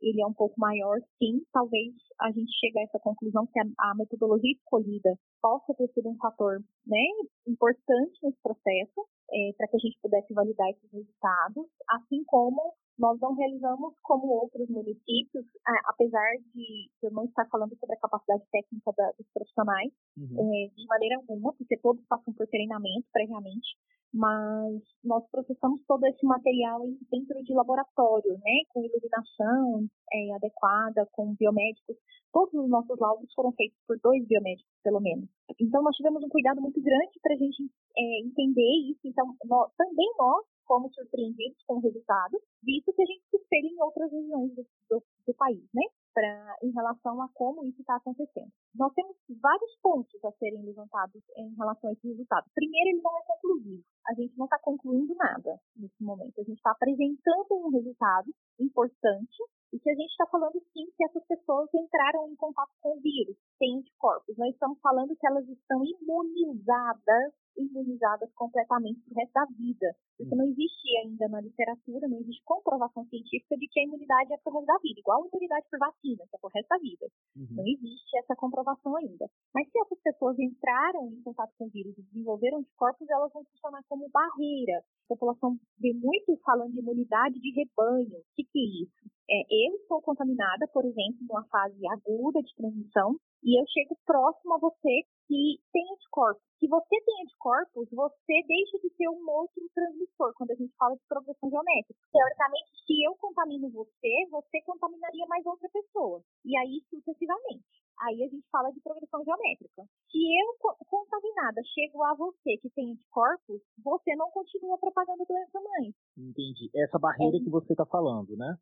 Ele 0.00 0.22
é 0.22 0.26
um 0.26 0.32
pouco 0.32 0.58
maior, 0.58 0.96
sim. 1.18 1.44
Talvez 1.52 1.92
a 2.22 2.30
gente 2.32 2.50
chegue 2.58 2.78
a 2.78 2.84
essa 2.84 2.98
conclusão 3.00 3.46
que 3.52 3.60
a, 3.60 3.64
a 3.64 3.94
metodologia 3.96 4.52
escolhida 4.52 5.14
possa 5.42 5.74
ter 5.74 5.88
sido 5.92 6.08
um 6.08 6.16
fator 6.16 6.64
né, 6.86 7.06
importante 7.46 8.18
nesse 8.22 8.40
processo, 8.42 9.06
é, 9.30 9.52
para 9.58 9.68
que 9.68 9.76
a 9.76 9.80
gente 9.80 9.98
pudesse 10.00 10.32
validar 10.32 10.70
esses 10.70 10.90
resultados, 10.90 11.66
assim 11.86 12.24
como 12.24 12.72
nós 13.00 13.18
não 13.18 13.34
realizamos 13.34 13.94
como 14.02 14.28
outros 14.28 14.68
municípios, 14.68 15.46
apesar 15.86 16.36
de 16.54 16.90
eu 17.02 17.10
não 17.10 17.24
estar 17.24 17.46
falando 17.46 17.74
sobre 17.78 17.96
a 17.96 18.00
capacidade 18.00 18.44
técnica 18.52 18.92
da, 18.94 19.10
dos 19.12 19.26
profissionais, 19.32 19.90
uhum. 20.18 20.36
é, 20.54 20.68
de 20.68 20.86
maneira 20.86 21.16
alguma, 21.16 21.54
porque 21.54 21.78
todos 21.78 22.04
passam 22.06 22.34
por 22.34 22.46
treinamento 22.48 23.08
previamente, 23.10 23.74
mas 24.12 24.82
nós 25.02 25.24
processamos 25.30 25.80
todo 25.86 26.04
esse 26.04 26.26
material 26.26 26.80
dentro 27.10 27.42
de 27.42 27.54
laboratório, 27.54 28.32
né, 28.32 28.56
com 28.68 28.84
iluminação 28.84 29.86
é, 30.12 30.34
adequada, 30.34 31.08
com 31.12 31.34
biomédicos. 31.34 31.96
Todos 32.32 32.52
os 32.52 32.68
nossos 32.68 32.98
laudos 32.98 33.32
foram 33.34 33.50
feitos 33.52 33.78
por 33.86 33.98
dois 34.02 34.26
biomédicos, 34.26 34.70
pelo 34.84 35.00
menos. 35.00 35.28
Então, 35.58 35.82
nós 35.82 35.96
tivemos 35.96 36.22
um 36.22 36.28
cuidado 36.28 36.60
muito 36.60 36.80
grande 36.82 37.18
para 37.22 37.34
a 37.34 37.38
gente 37.38 37.62
é, 37.96 38.20
entender 38.20 38.90
isso. 38.90 39.00
Então, 39.04 39.34
nós, 39.46 39.72
também 39.76 40.06
nós 40.18 40.44
fomos 40.70 40.94
surpreendidos 40.94 41.58
com 41.66 41.78
o 41.78 41.80
resultado, 41.80 42.38
visto 42.62 42.92
que 42.92 43.02
a 43.02 43.06
gente 43.06 43.24
se 43.28 43.36
espelha 43.36 43.66
em 43.66 43.82
outras 43.82 44.12
regiões 44.12 44.54
do, 44.54 44.62
do, 44.88 45.02
do 45.26 45.34
país, 45.34 45.66
né? 45.74 45.82
Pra, 46.14 46.56
em 46.62 46.70
relação 46.70 47.20
a 47.22 47.28
como 47.34 47.64
isso 47.66 47.80
está 47.80 47.96
acontecendo. 47.96 48.50
Nós 48.74 48.92
temos 48.94 49.16
vários 49.40 49.76
pontos 49.82 50.24
a 50.24 50.30
serem 50.32 50.62
levantados 50.62 51.22
em 51.36 51.54
relação 51.56 51.90
a 51.90 51.92
esse 51.92 52.06
resultado. 52.06 52.46
Primeiro, 52.54 52.90
ele 52.90 53.02
não 53.02 53.16
é 53.18 53.22
conclusivo. 53.26 53.82
A 54.08 54.14
gente 54.14 54.36
não 54.36 54.46
está 54.46 54.58
concluindo 54.58 55.14
nada 55.14 55.58
nesse 55.76 56.02
momento. 56.02 56.40
A 56.40 56.44
gente 56.44 56.56
está 56.56 56.70
apresentando 56.70 57.46
um 57.50 57.70
resultado 57.70 58.30
importante 58.58 59.38
e 59.72 59.78
que 59.78 59.90
a 59.90 59.94
gente 59.94 60.10
está 60.10 60.26
falando 60.26 60.60
sim 60.72 60.86
que 60.96 61.04
essas 61.04 61.24
pessoas 61.26 61.68
entraram 61.74 62.28
em 62.28 62.36
contato 62.36 62.70
com 62.80 62.96
o 62.96 63.00
vírus, 63.00 63.36
têm 63.58 63.78
anticorpos. 63.78 64.36
Nós 64.36 64.52
estamos 64.52 64.78
falando 64.80 65.16
que 65.16 65.26
elas 65.26 65.48
estão 65.48 65.82
imunizadas, 65.84 67.32
imunizadas 67.60 68.32
completamente 68.34 69.00
pro 69.00 69.14
resto 69.14 69.32
da 69.32 69.44
vida. 69.56 69.94
Porque 70.16 70.34
não 70.34 70.46
existe 70.46 70.96
ainda 71.04 71.28
na 71.28 71.40
literatura, 71.40 72.08
não 72.08 72.18
existe 72.20 72.42
comprovação 72.44 73.04
científica 73.06 73.56
de 73.56 73.66
que 73.68 73.80
a 73.80 73.84
imunidade 73.84 74.32
é 74.32 74.36
pro 74.38 74.52
resto 74.52 74.66
da 74.66 74.78
vida, 74.78 75.00
igual 75.00 75.22
a 75.22 75.28
imunidade 75.28 75.66
por 75.70 75.78
vacina, 75.78 76.24
que 76.28 76.36
é 76.36 76.38
pro 76.38 76.50
resto 76.54 76.68
da 76.68 76.78
vida. 76.78 77.06
Uhum. 77.36 77.56
Não 77.56 77.66
existe 77.66 78.18
essa 78.18 78.36
comprovação 78.36 78.96
ainda. 78.96 79.26
Mas 79.54 79.68
se 79.70 79.78
essas 79.80 79.98
pessoas 80.02 80.38
entraram 80.38 81.08
em 81.08 81.22
contato 81.22 81.52
com 81.58 81.66
o 81.66 81.70
vírus 81.70 81.96
e 81.96 82.02
desenvolveram 82.02 82.58
anticorpos, 82.58 83.08
elas 83.08 83.32
vão 83.32 83.44
funcionar 83.44 83.82
como 83.88 84.08
barreira. 84.10 84.78
A 84.78 85.08
população 85.08 85.58
vê 85.78 85.92
muito 85.92 86.36
falando 86.44 86.72
de 86.72 86.80
imunidade 86.80 87.40
de 87.40 87.50
rebanho. 87.52 88.18
O 88.18 88.24
que, 88.36 88.44
que 88.44 88.58
é 88.58 88.84
isso? 88.84 88.99
É, 89.30 89.46
eu 89.46 89.76
estou 89.76 90.02
contaminada, 90.02 90.66
por 90.74 90.84
exemplo, 90.84 91.22
numa 91.22 91.44
fase 91.44 91.78
aguda 91.86 92.42
de 92.42 92.52
transmissão, 92.56 93.14
e 93.44 93.54
eu 93.54 93.64
chego 93.70 93.96
próximo 94.04 94.54
a 94.54 94.58
você 94.58 95.06
que 95.28 95.56
tem 95.72 95.86
anticorpos. 95.94 96.42
Se 96.58 96.66
você 96.66 96.96
tem 97.06 97.14
anticorpos, 97.22 97.88
você 97.92 98.34
deixa 98.42 98.76
de 98.82 98.90
ser 98.96 99.08
um 99.08 99.22
outro 99.30 99.62
transmissor, 99.72 100.34
quando 100.34 100.50
a 100.50 100.56
gente 100.56 100.74
fala 100.76 100.96
de 100.96 101.06
progressão 101.08 101.48
geométrica. 101.48 101.94
Teoricamente, 102.10 102.70
se 102.84 103.06
eu 103.06 103.14
contamino 103.22 103.70
você, 103.70 104.26
você 104.30 104.60
contaminaria 104.66 105.24
mais 105.28 105.46
outra 105.46 105.68
pessoa. 105.70 106.20
E 106.44 106.56
aí, 106.58 106.82
sucessivamente. 106.90 107.64
Aí 108.02 108.24
a 108.24 108.28
gente 108.28 108.46
fala 108.50 108.72
de 108.72 108.80
progressão 108.80 109.22
geométrica. 109.22 109.84
Se 110.10 110.18
eu, 110.18 110.74
contaminada, 110.88 111.62
chego 111.72 112.02
a 112.02 112.14
você 112.14 112.58
que 112.58 112.70
tem 112.70 112.92
anticorpos, 112.92 113.62
você 113.84 114.16
não 114.16 114.30
continua 114.30 114.76
propagando 114.76 115.24
doença 115.24 115.60
mãe. 115.60 115.94
Entendi. 116.18 116.68
Essa 116.74 116.98
barreira 116.98 117.36
é. 117.36 117.40
que 117.40 117.50
você 117.50 117.72
está 117.72 117.86
falando, 117.86 118.36
né? 118.36 118.56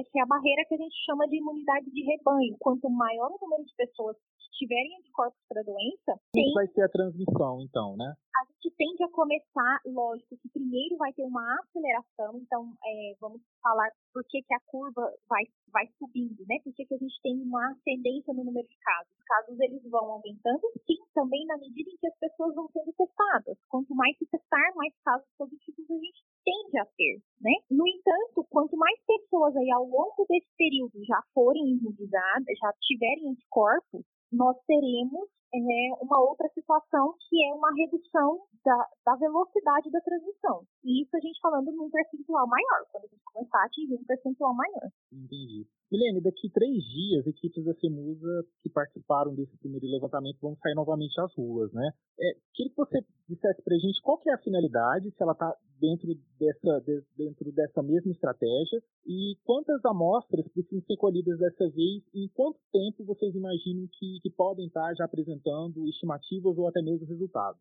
Essa 0.00 0.18
é 0.18 0.20
a 0.20 0.26
barreira 0.26 0.64
que 0.68 0.74
a 0.74 0.78
gente 0.78 0.94
chama 1.06 1.26
de 1.26 1.36
imunidade 1.36 1.90
de 1.90 2.02
rebanho. 2.04 2.56
Quanto 2.58 2.88
maior 2.90 3.30
o 3.32 3.38
número 3.40 3.64
de 3.64 3.74
pessoas 3.74 4.16
tiverem 4.60 4.92
anticorpos 5.00 5.40
para 5.48 5.60
a 5.60 5.64
doença. 5.64 6.20
Tem... 6.32 6.44
Isso 6.44 6.54
vai 6.54 6.66
ser 6.68 6.82
a 6.84 6.88
transmissão, 6.92 7.64
então, 7.64 7.96
né? 7.96 8.12
A 8.36 8.44
gente 8.44 8.76
tende 8.76 9.02
a 9.02 9.08
começar, 9.08 9.80
lógico, 9.86 10.36
que 10.36 10.48
primeiro 10.52 10.96
vai 10.96 11.12
ter 11.12 11.24
uma 11.24 11.42
aceleração, 11.64 12.36
então 12.36 12.72
é, 12.84 13.16
vamos 13.20 13.40
falar 13.62 13.90
por 14.12 14.22
que, 14.28 14.42
que 14.42 14.54
a 14.54 14.60
curva 14.66 15.02
vai, 15.28 15.44
vai 15.72 15.88
subindo, 15.98 16.44
né? 16.46 16.56
Por 16.62 16.72
que, 16.74 16.84
que 16.84 16.94
a 16.94 16.98
gente 16.98 17.20
tem 17.22 17.40
uma 17.40 17.72
ascendência 17.72 18.34
no 18.34 18.44
número 18.44 18.68
de 18.68 18.76
casos. 18.78 19.12
Os 19.12 19.24
casos 19.24 19.60
eles 19.60 19.82
vão 19.90 20.12
aumentando, 20.12 20.60
sim, 20.86 21.00
também 21.14 21.44
na 21.46 21.56
medida 21.56 21.90
em 21.90 21.96
que 21.96 22.06
as 22.06 22.18
pessoas 22.18 22.54
vão 22.54 22.68
sendo 22.68 22.92
testadas. 22.92 23.58
Quanto 23.68 23.94
mais 23.94 24.16
se 24.18 24.26
testar, 24.26 24.72
mais 24.76 24.94
casos 25.04 25.28
positivos 25.38 25.90
a 25.90 25.94
gente 25.94 26.20
tende 26.44 26.78
a 26.78 26.86
ter, 26.96 27.20
né? 27.40 27.52
No 27.70 27.86
entanto, 27.88 28.46
quanto 28.50 28.76
mais 28.76 28.98
pessoas 29.40 29.56
aí 29.56 29.70
ao 29.70 29.84
longo 29.84 30.26
desse 30.28 30.48
período 30.56 31.04
já 31.04 31.20
forem 31.32 31.72
imunizadas, 31.72 32.58
já 32.60 32.72
tiverem 32.82 33.30
anticorpos, 33.30 34.04
nós 34.30 34.56
teremos 34.66 35.28
é, 35.52 35.58
uma 36.00 36.20
outra 36.20 36.48
situação 36.54 37.14
que 37.28 37.44
é 37.44 37.54
uma 37.54 37.72
redução 37.74 38.38
da, 38.64 38.86
da, 39.04 39.16
velocidade 39.16 39.90
da 39.90 40.00
transmissão. 40.00 40.62
E 40.84 41.02
isso 41.02 41.16
a 41.16 41.20
gente 41.20 41.40
falando 41.40 41.72
num 41.72 41.90
percentual 41.90 42.46
maior, 42.46 42.86
quando 42.92 43.04
a 43.04 43.08
gente 43.08 43.22
começar 43.24 43.58
a 43.58 43.64
atingir 43.64 43.94
um 43.94 44.04
percentual 44.04 44.54
maior. 44.54 44.88
Entendi. 45.10 45.66
Milene, 45.90 46.20
daqui 46.22 46.48
três 46.52 46.84
dias, 46.84 47.26
equipes 47.26 47.64
da 47.64 47.74
CEMUSA 47.74 48.46
que 48.62 48.70
participaram 48.70 49.34
desse 49.34 49.56
primeiro 49.58 49.86
levantamento 49.86 50.38
vão 50.40 50.54
sair 50.56 50.74
novamente 50.74 51.20
às 51.20 51.34
ruas, 51.34 51.72
né? 51.72 51.90
É, 52.20 52.34
queria 52.54 52.70
que 52.70 52.76
você 52.76 53.02
dissesse 53.40 53.62
para 53.62 53.74
a 53.74 53.78
gente 53.78 54.02
qual 54.02 54.18
que 54.18 54.28
é 54.28 54.34
a 54.34 54.38
finalidade, 54.38 55.10
se 55.10 55.22
ela 55.22 55.32
está 55.32 55.56
dentro 55.80 56.14
dessa, 56.38 56.80
de, 56.80 57.02
dentro 57.16 57.50
dessa 57.52 57.82
mesma 57.82 58.12
estratégia 58.12 58.82
e 59.06 59.36
quantas 59.44 59.82
amostras 59.84 60.46
precisam 60.48 60.82
ser 60.82 60.96
colhidas 60.98 61.38
dessa 61.38 61.68
vez 61.70 62.04
e 62.14 62.24
em 62.24 62.28
quanto 62.28 62.58
tempo 62.70 63.04
vocês 63.04 63.34
imaginam 63.34 63.88
que, 63.98 64.20
que 64.22 64.30
podem 64.30 64.66
estar 64.66 64.94
já 64.94 65.06
apresentando 65.06 65.88
estimativas 65.88 66.56
ou 66.58 66.68
até 66.68 66.82
mesmo 66.82 67.06
resultados? 67.06 67.60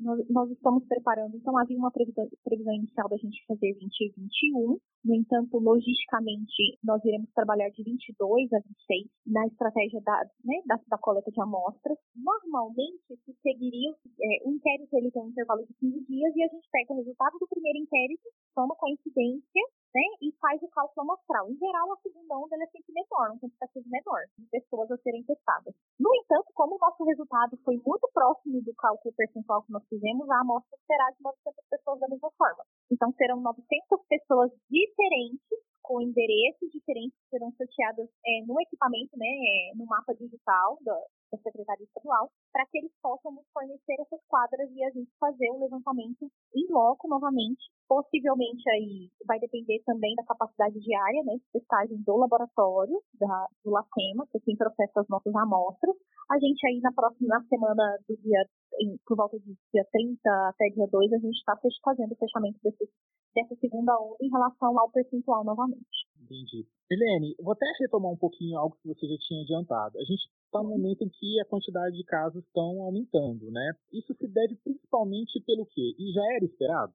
Nós, 0.00 0.18
nós, 0.28 0.50
estamos 0.50 0.84
preparando, 0.88 1.36
então 1.36 1.56
havia 1.56 1.78
uma 1.78 1.90
previsão, 1.90 2.26
previsão 2.42 2.74
inicial 2.74 3.08
da 3.08 3.16
gente 3.16 3.44
fazer 3.46 3.72
20 3.74 4.00
e 4.00 4.12
21, 4.18 4.78
no 5.04 5.14
entanto, 5.14 5.56
logisticamente, 5.58 6.78
nós 6.82 7.04
iremos 7.04 7.30
trabalhar 7.32 7.70
de 7.70 7.84
22 7.84 8.52
a 8.52 8.58
26 8.58 9.06
na 9.26 9.46
estratégia 9.46 10.00
da, 10.02 10.24
né, 10.44 10.60
da, 10.66 10.80
da 10.88 10.98
coleta 10.98 11.30
de 11.30 11.40
amostras. 11.40 11.96
Normalmente, 12.16 13.16
se 13.24 13.32
seguiria, 13.40 13.90
é, 14.20 14.48
o 14.48 14.50
inquérito 14.50 14.96
ele 14.96 15.12
tem 15.12 15.22
um 15.22 15.28
intervalo 15.28 15.64
de 15.64 15.72
15 15.74 16.04
dias 16.06 16.34
e 16.34 16.42
a 16.42 16.48
gente 16.48 16.68
pega 16.72 16.92
o 16.92 16.96
resultado 16.96 17.38
do 17.38 17.46
primeiro 17.46 17.78
inquérito, 17.78 18.28
soma 18.52 18.74
com 18.74 18.86
a 18.86 18.90
incidência 18.90 19.62
né, 19.94 20.02
e 20.20 20.32
faz 20.40 20.60
o 20.62 20.68
cálculo 20.68 21.06
amostral. 21.06 21.48
Em 21.48 21.56
geral, 21.56 21.92
a 21.92 21.96
segunda 22.02 22.36
onda 22.36 22.56
é 22.56 22.66
sempre 22.66 22.92
menor, 22.92 23.30
um 23.30 23.38
quantitativo 23.38 23.88
menor 23.88 24.20
de 24.36 24.46
pessoas 24.50 24.90
a 24.90 24.98
serem 24.98 25.22
testadas. 25.22 25.74
No 25.98 26.10
entanto, 26.16 26.50
como 26.54 26.74
o 26.74 26.78
nosso 26.78 27.04
resultado 27.04 27.56
foi 27.64 27.80
muito 27.86 28.10
próximo 28.12 28.60
do 28.62 28.74
cálculo 28.74 29.14
percentual 29.14 29.62
que 29.62 29.72
nós 29.72 29.86
fizemos, 29.88 30.28
a 30.28 30.40
amostra 30.40 30.78
será 30.86 31.10
de 31.10 31.22
900 31.22 31.64
pessoas 31.70 32.00
da 32.00 32.08
mesma 32.08 32.30
forma. 32.36 32.64
Então, 32.90 33.12
serão 33.12 33.40
900 33.40 34.06
pessoas 34.08 34.50
diferentes 34.68 35.62
com 35.84 36.00
endereços 36.00 36.72
diferentes 36.72 37.12
que 37.12 37.28
serão 37.28 37.52
sorteadas 37.52 38.08
é, 38.24 38.44
no 38.46 38.58
equipamento, 38.58 39.16
né, 39.18 39.28
é, 39.28 39.76
no 39.76 39.84
mapa 39.84 40.14
digital 40.14 40.78
da, 40.80 40.96
da 41.30 41.38
Secretaria 41.38 41.84
Estadual, 41.84 42.30
para 42.50 42.64
que 42.66 42.78
eles 42.78 42.92
possam 43.02 43.30
nos 43.32 43.44
fornecer 43.52 44.00
essas 44.00 44.20
quadras 44.26 44.70
e 44.72 44.82
a 44.82 44.90
gente 44.90 45.12
fazer 45.20 45.50
o 45.50 45.60
levantamento 45.60 46.26
em 46.56 46.66
loco 46.72 47.06
novamente. 47.06 47.70
Possivelmente 47.88 48.68
aí 48.70 49.10
vai 49.26 49.38
depender 49.38 49.82
também 49.84 50.14
da 50.14 50.24
capacidade 50.24 50.78
diária, 50.80 51.22
né, 51.24 51.34
de 51.34 51.44
testagem 51.52 52.02
do 52.02 52.16
laboratório, 52.16 53.00
da, 53.20 53.46
do 53.64 53.70
LACEMA, 53.70 54.26
que 54.30 54.38
é 54.38 54.40
quem 54.40 54.56
processa 54.56 55.00
as 55.00 55.08
nossas 55.08 55.34
amostras. 55.34 55.94
A 56.30 56.38
gente 56.38 56.66
aí 56.66 56.80
na 56.80 56.92
próxima 56.92 57.28
na 57.28 57.44
semana 57.44 57.98
do 58.08 58.16
dia, 58.16 58.46
em, 58.80 58.96
por 59.06 59.16
volta 59.16 59.38
de 59.38 59.54
dia 59.72 59.84
30 59.92 60.48
até 60.48 60.68
dia 60.70 60.86
2, 60.86 61.12
a 61.12 61.18
gente 61.18 61.36
está 61.36 61.58
fazendo 61.84 62.12
o 62.12 62.16
fechamento 62.16 62.58
desses 62.62 62.88
dessa 63.34 63.56
segunda 63.56 63.98
onda 63.98 64.16
em 64.22 64.30
relação 64.30 64.78
ao 64.78 64.90
percentual 64.90 65.44
novamente. 65.44 66.06
Entendi. 66.22 66.66
Helene, 66.90 67.34
vou 67.40 67.52
até 67.52 67.66
retomar 67.80 68.12
um 68.12 68.16
pouquinho 68.16 68.58
algo 68.58 68.76
que 68.80 68.88
você 68.88 69.06
já 69.06 69.16
tinha 69.18 69.42
adiantado. 69.42 69.98
A 69.98 70.04
gente 70.04 70.22
está 70.22 70.62
no 70.62 70.70
momento 70.70 71.02
em 71.02 71.08
que 71.08 71.40
a 71.40 71.44
quantidade 71.44 71.96
de 71.96 72.04
casos 72.04 72.44
estão 72.44 72.80
aumentando, 72.82 73.50
né? 73.50 73.72
Isso 73.92 74.14
se 74.14 74.28
deve 74.28 74.56
principalmente 74.62 75.40
pelo 75.44 75.66
quê? 75.66 75.94
E 75.98 76.12
já 76.12 76.22
era 76.36 76.44
esperado? 76.44 76.94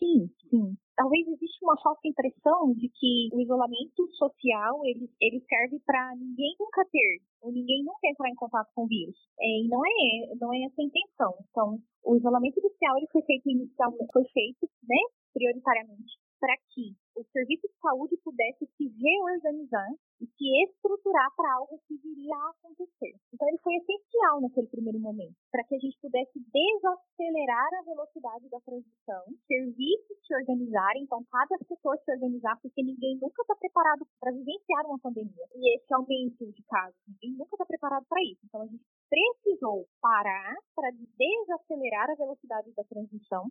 Sim, 0.00 0.30
sim. 0.48 0.76
Talvez 0.96 1.28
exista 1.28 1.58
uma 1.62 1.80
falsa 1.80 2.00
impressão 2.04 2.72
de 2.74 2.88
que 2.88 3.28
o 3.32 3.40
isolamento 3.40 4.08
social 4.12 4.80
ele, 4.84 5.08
ele 5.20 5.40
serve 5.48 5.78
para 5.84 6.14
ninguém 6.16 6.56
nunca 6.58 6.84
ter, 6.90 7.20
ou 7.42 7.52
ninguém 7.52 7.84
nunca 7.84 8.08
entrar 8.08 8.28
em 8.28 8.34
contato 8.34 8.68
com 8.74 8.84
o 8.84 8.88
vírus. 8.88 9.16
É, 9.38 9.60
e 9.60 9.68
não 9.68 9.84
é, 9.84 10.34
não 10.40 10.52
é 10.52 10.64
essa 10.64 10.80
a 10.80 10.84
intenção. 10.84 11.34
Então, 11.50 11.78
o 12.04 12.16
isolamento 12.16 12.60
social 12.60 12.96
ele 12.96 13.08
foi 13.12 13.22
feito 13.22 13.48
inicialmente, 13.48 14.12
foi 14.12 14.24
feito, 14.32 14.68
né, 14.88 14.96
prioritariamente 15.32 16.18
para 16.40 16.56
que 16.72 16.96
o 17.14 17.22
serviço 17.32 17.68
de 17.68 17.78
saúde 17.80 18.16
pudesse 18.24 18.66
se 18.76 18.88
reorganizar 18.88 19.92
e 20.20 20.26
se 20.26 20.64
estruturar 20.64 21.28
para 21.36 21.54
algo 21.54 21.78
que 21.86 21.96
viria 21.98 22.34
a 22.34 22.50
acontecer. 22.50 23.14
Então, 23.40 23.48
ele 23.48 23.64
foi 23.64 23.72
essencial 23.72 24.38
naquele 24.42 24.66
primeiro 24.68 25.00
momento, 25.00 25.32
para 25.50 25.64
que 25.64 25.74
a 25.74 25.78
gente 25.78 25.96
pudesse 25.96 26.36
desacelerar 26.52 27.70
a 27.72 27.82
velocidade 27.88 28.46
da 28.50 28.60
transição, 28.60 29.24
serviços 29.48 30.18
se 30.28 30.34
organizarem, 30.34 31.04
então, 31.04 31.24
cada 31.24 31.56
setor 31.64 31.96
se 32.04 32.12
organizar, 32.12 32.60
porque 32.60 32.82
ninguém 32.82 33.16
nunca 33.16 33.40
está 33.40 33.56
preparado 33.56 34.04
para 34.20 34.32
vivenciar 34.32 34.84
uma 34.84 34.98
pandemia. 34.98 35.46
E 35.56 35.74
esse 35.74 35.88
aumento 35.88 36.52
de 36.52 36.62
casos, 36.68 37.00
ninguém 37.08 37.38
nunca 37.38 37.56
está 37.56 37.64
preparado 37.64 38.04
para 38.10 38.20
isso. 38.24 38.44
Então, 38.44 38.60
a 38.60 38.66
gente 38.66 38.84
precisou 39.08 39.88
parar 40.02 40.54
para 40.76 40.90
desacelerar 40.92 42.10
a 42.10 42.16
velocidade 42.16 42.70
da 42.76 42.84
transição 42.84 43.48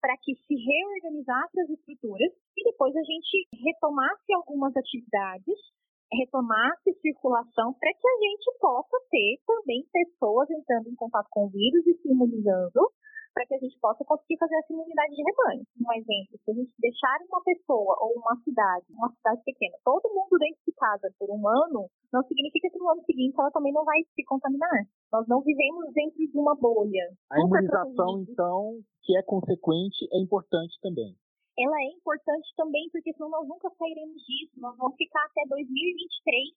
para 0.00 0.16
que 0.18 0.36
se 0.36 0.54
reorganizasse 0.54 1.60
as 1.60 1.70
estruturas 1.70 2.30
e 2.56 2.62
depois 2.62 2.94
a 2.94 3.02
gente 3.02 3.48
retomasse 3.52 4.32
algumas 4.34 4.76
atividades, 4.76 5.58
retomasse 6.12 6.94
circulação 7.00 7.74
para 7.74 7.92
que 7.92 8.08
a 8.08 8.16
gente 8.20 8.58
possa 8.60 8.96
ter 9.10 9.40
também 9.46 9.84
pessoas 9.92 10.50
entrando 10.50 10.88
em 10.88 10.94
contato 10.94 11.26
com 11.30 11.46
o 11.46 11.50
vírus 11.50 11.86
e 11.86 11.94
se 11.94 12.08
imunizando 12.08 12.90
para 13.36 13.44
que 13.44 13.54
a 13.54 13.58
gente 13.58 13.76
possa 13.80 14.02
conseguir 14.04 14.38
fazer 14.38 14.56
essa 14.56 14.72
imunidade 14.72 15.14
de 15.14 15.22
rebanho. 15.22 15.60
Um 15.76 15.92
exemplo, 15.92 16.40
se 16.40 16.50
a 16.50 16.54
gente 16.54 16.72
deixar 16.80 17.18
uma 17.28 17.42
pessoa 17.44 17.94
ou 18.00 18.16
uma 18.16 18.34
cidade, 18.40 18.86
uma 18.88 19.12
cidade 19.12 19.42
pequena, 19.44 19.76
todo 19.84 20.08
mundo 20.08 20.40
dentro 20.40 20.62
de 20.64 20.72
casa 20.72 21.12
por 21.18 21.28
um 21.28 21.46
ano, 21.46 21.84
não 22.10 22.22
significa 22.24 22.70
que 22.70 22.78
no 22.78 22.88
ano 22.88 23.04
seguinte 23.04 23.36
ela 23.38 23.50
também 23.50 23.74
não 23.74 23.84
vai 23.84 24.00
se 24.14 24.24
contaminar. 24.24 24.88
Nós 25.12 25.28
não 25.28 25.42
vivemos 25.42 25.92
dentro 25.92 26.16
de 26.16 26.38
uma 26.38 26.56
bolha. 26.56 27.12
A 27.30 27.38
imunização, 27.38 28.24
então, 28.24 28.80
que 29.02 29.14
é 29.18 29.22
consequente, 29.22 30.08
é 30.12 30.18
importante 30.18 30.72
também 30.80 31.14
ela 31.58 31.80
é 31.80 31.86
importante 31.96 32.52
também, 32.56 32.88
porque 32.90 33.12
senão 33.14 33.30
nós 33.30 33.48
nunca 33.48 33.70
sairemos 33.70 34.22
disso. 34.24 34.60
Nós 34.60 34.76
vamos 34.76 34.96
ficar 34.96 35.24
até 35.24 35.42
2023 35.48 36.54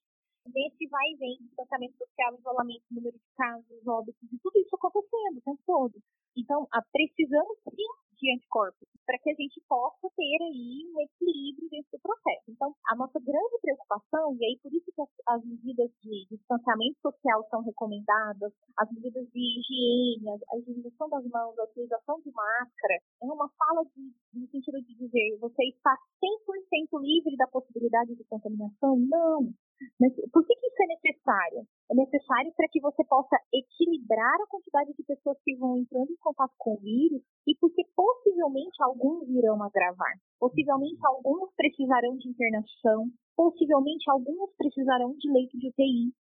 nesse 0.54 0.86
vai 0.88 1.08
e 1.10 1.16
vem, 1.16 1.36
distanciamento 1.40 1.96
social, 1.96 2.34
isolamento, 2.34 2.84
número 2.90 3.16
de 3.16 3.34
casos, 3.36 3.86
óbitos, 3.86 4.32
e 4.32 4.38
tudo 4.38 4.58
isso 4.58 4.74
acontecendo 4.74 5.38
o 5.38 5.42
tempo 5.42 5.62
todo. 5.66 5.94
Então, 6.36 6.66
precisamos 6.92 7.58
sim 7.64 8.09
de 8.20 8.34
anticorpos 8.36 8.88
para 9.10 9.18
que 9.18 9.30
a 9.30 9.34
gente 9.34 9.60
possa 9.66 10.06
ter 10.14 10.38
aí 10.38 10.86
um 10.86 11.00
equilíbrio 11.02 11.68
dentro 11.68 11.90
do 11.90 11.98
processo. 11.98 12.46
Então, 12.46 12.70
a 12.86 12.94
nossa 12.94 13.18
grande 13.18 13.58
preocupação, 13.60 14.36
e 14.38 14.44
aí 14.44 14.58
por 14.62 14.72
isso 14.72 14.86
que 14.86 15.02
as, 15.02 15.10
as 15.26 15.44
medidas 15.44 15.90
de 16.02 16.26
distanciamento 16.30 17.00
social 17.02 17.42
são 17.50 17.60
recomendadas, 17.62 18.52
as 18.78 18.88
medidas 18.92 19.26
de 19.32 19.40
higiene, 19.40 20.30
a, 20.30 20.54
a 20.54 20.58
higienização 20.58 21.08
das 21.08 21.26
mãos, 21.26 21.58
a 21.58 21.64
utilização 21.64 22.20
de 22.20 22.30
máscara, 22.30 22.96
é 23.22 23.26
uma 23.26 23.48
fala 23.58 23.82
de, 23.96 24.12
no 24.32 24.46
sentido 24.46 24.80
de 24.82 24.94
dizer, 24.94 25.38
você 25.40 25.64
está 25.64 25.96
100% 26.22 27.02
livre 27.02 27.36
da 27.36 27.48
possibilidade 27.48 28.14
de 28.14 28.24
contaminação? 28.24 28.96
Não. 28.96 29.50
Mas 29.98 30.12
por 30.30 30.46
que, 30.46 30.54
que 30.54 30.66
isso 30.66 30.82
é 30.82 30.86
necessário? 30.86 31.66
É 31.90 31.94
necessário 31.94 32.52
para 32.54 32.68
que 32.68 32.80
você 32.80 33.02
possa 33.04 33.36
equilibrar 33.52 34.40
a 34.40 34.46
quantidade 34.46 34.92
de 34.94 35.02
pessoas 35.02 35.38
que 35.42 35.56
vão 35.56 35.78
entrando 35.78 36.12
em 36.12 36.16
contato 36.16 36.52
com 36.58 36.74
o 36.74 36.80
vírus 36.80 37.22
e 37.46 37.54
porque 37.56 37.82
possivelmente 37.94 38.82
alguns 38.82 39.28
irão 39.28 39.62
agravar. 39.62 40.14
Possivelmente 40.38 40.98
alguns 41.04 41.50
precisarão 41.56 42.16
de 42.16 42.28
internação, 42.28 43.06
possivelmente 43.36 44.10
alguns 44.10 44.50
precisarão 44.56 45.14
de 45.16 45.30
leito 45.30 45.58
de 45.58 45.68
UTI. 45.68 46.12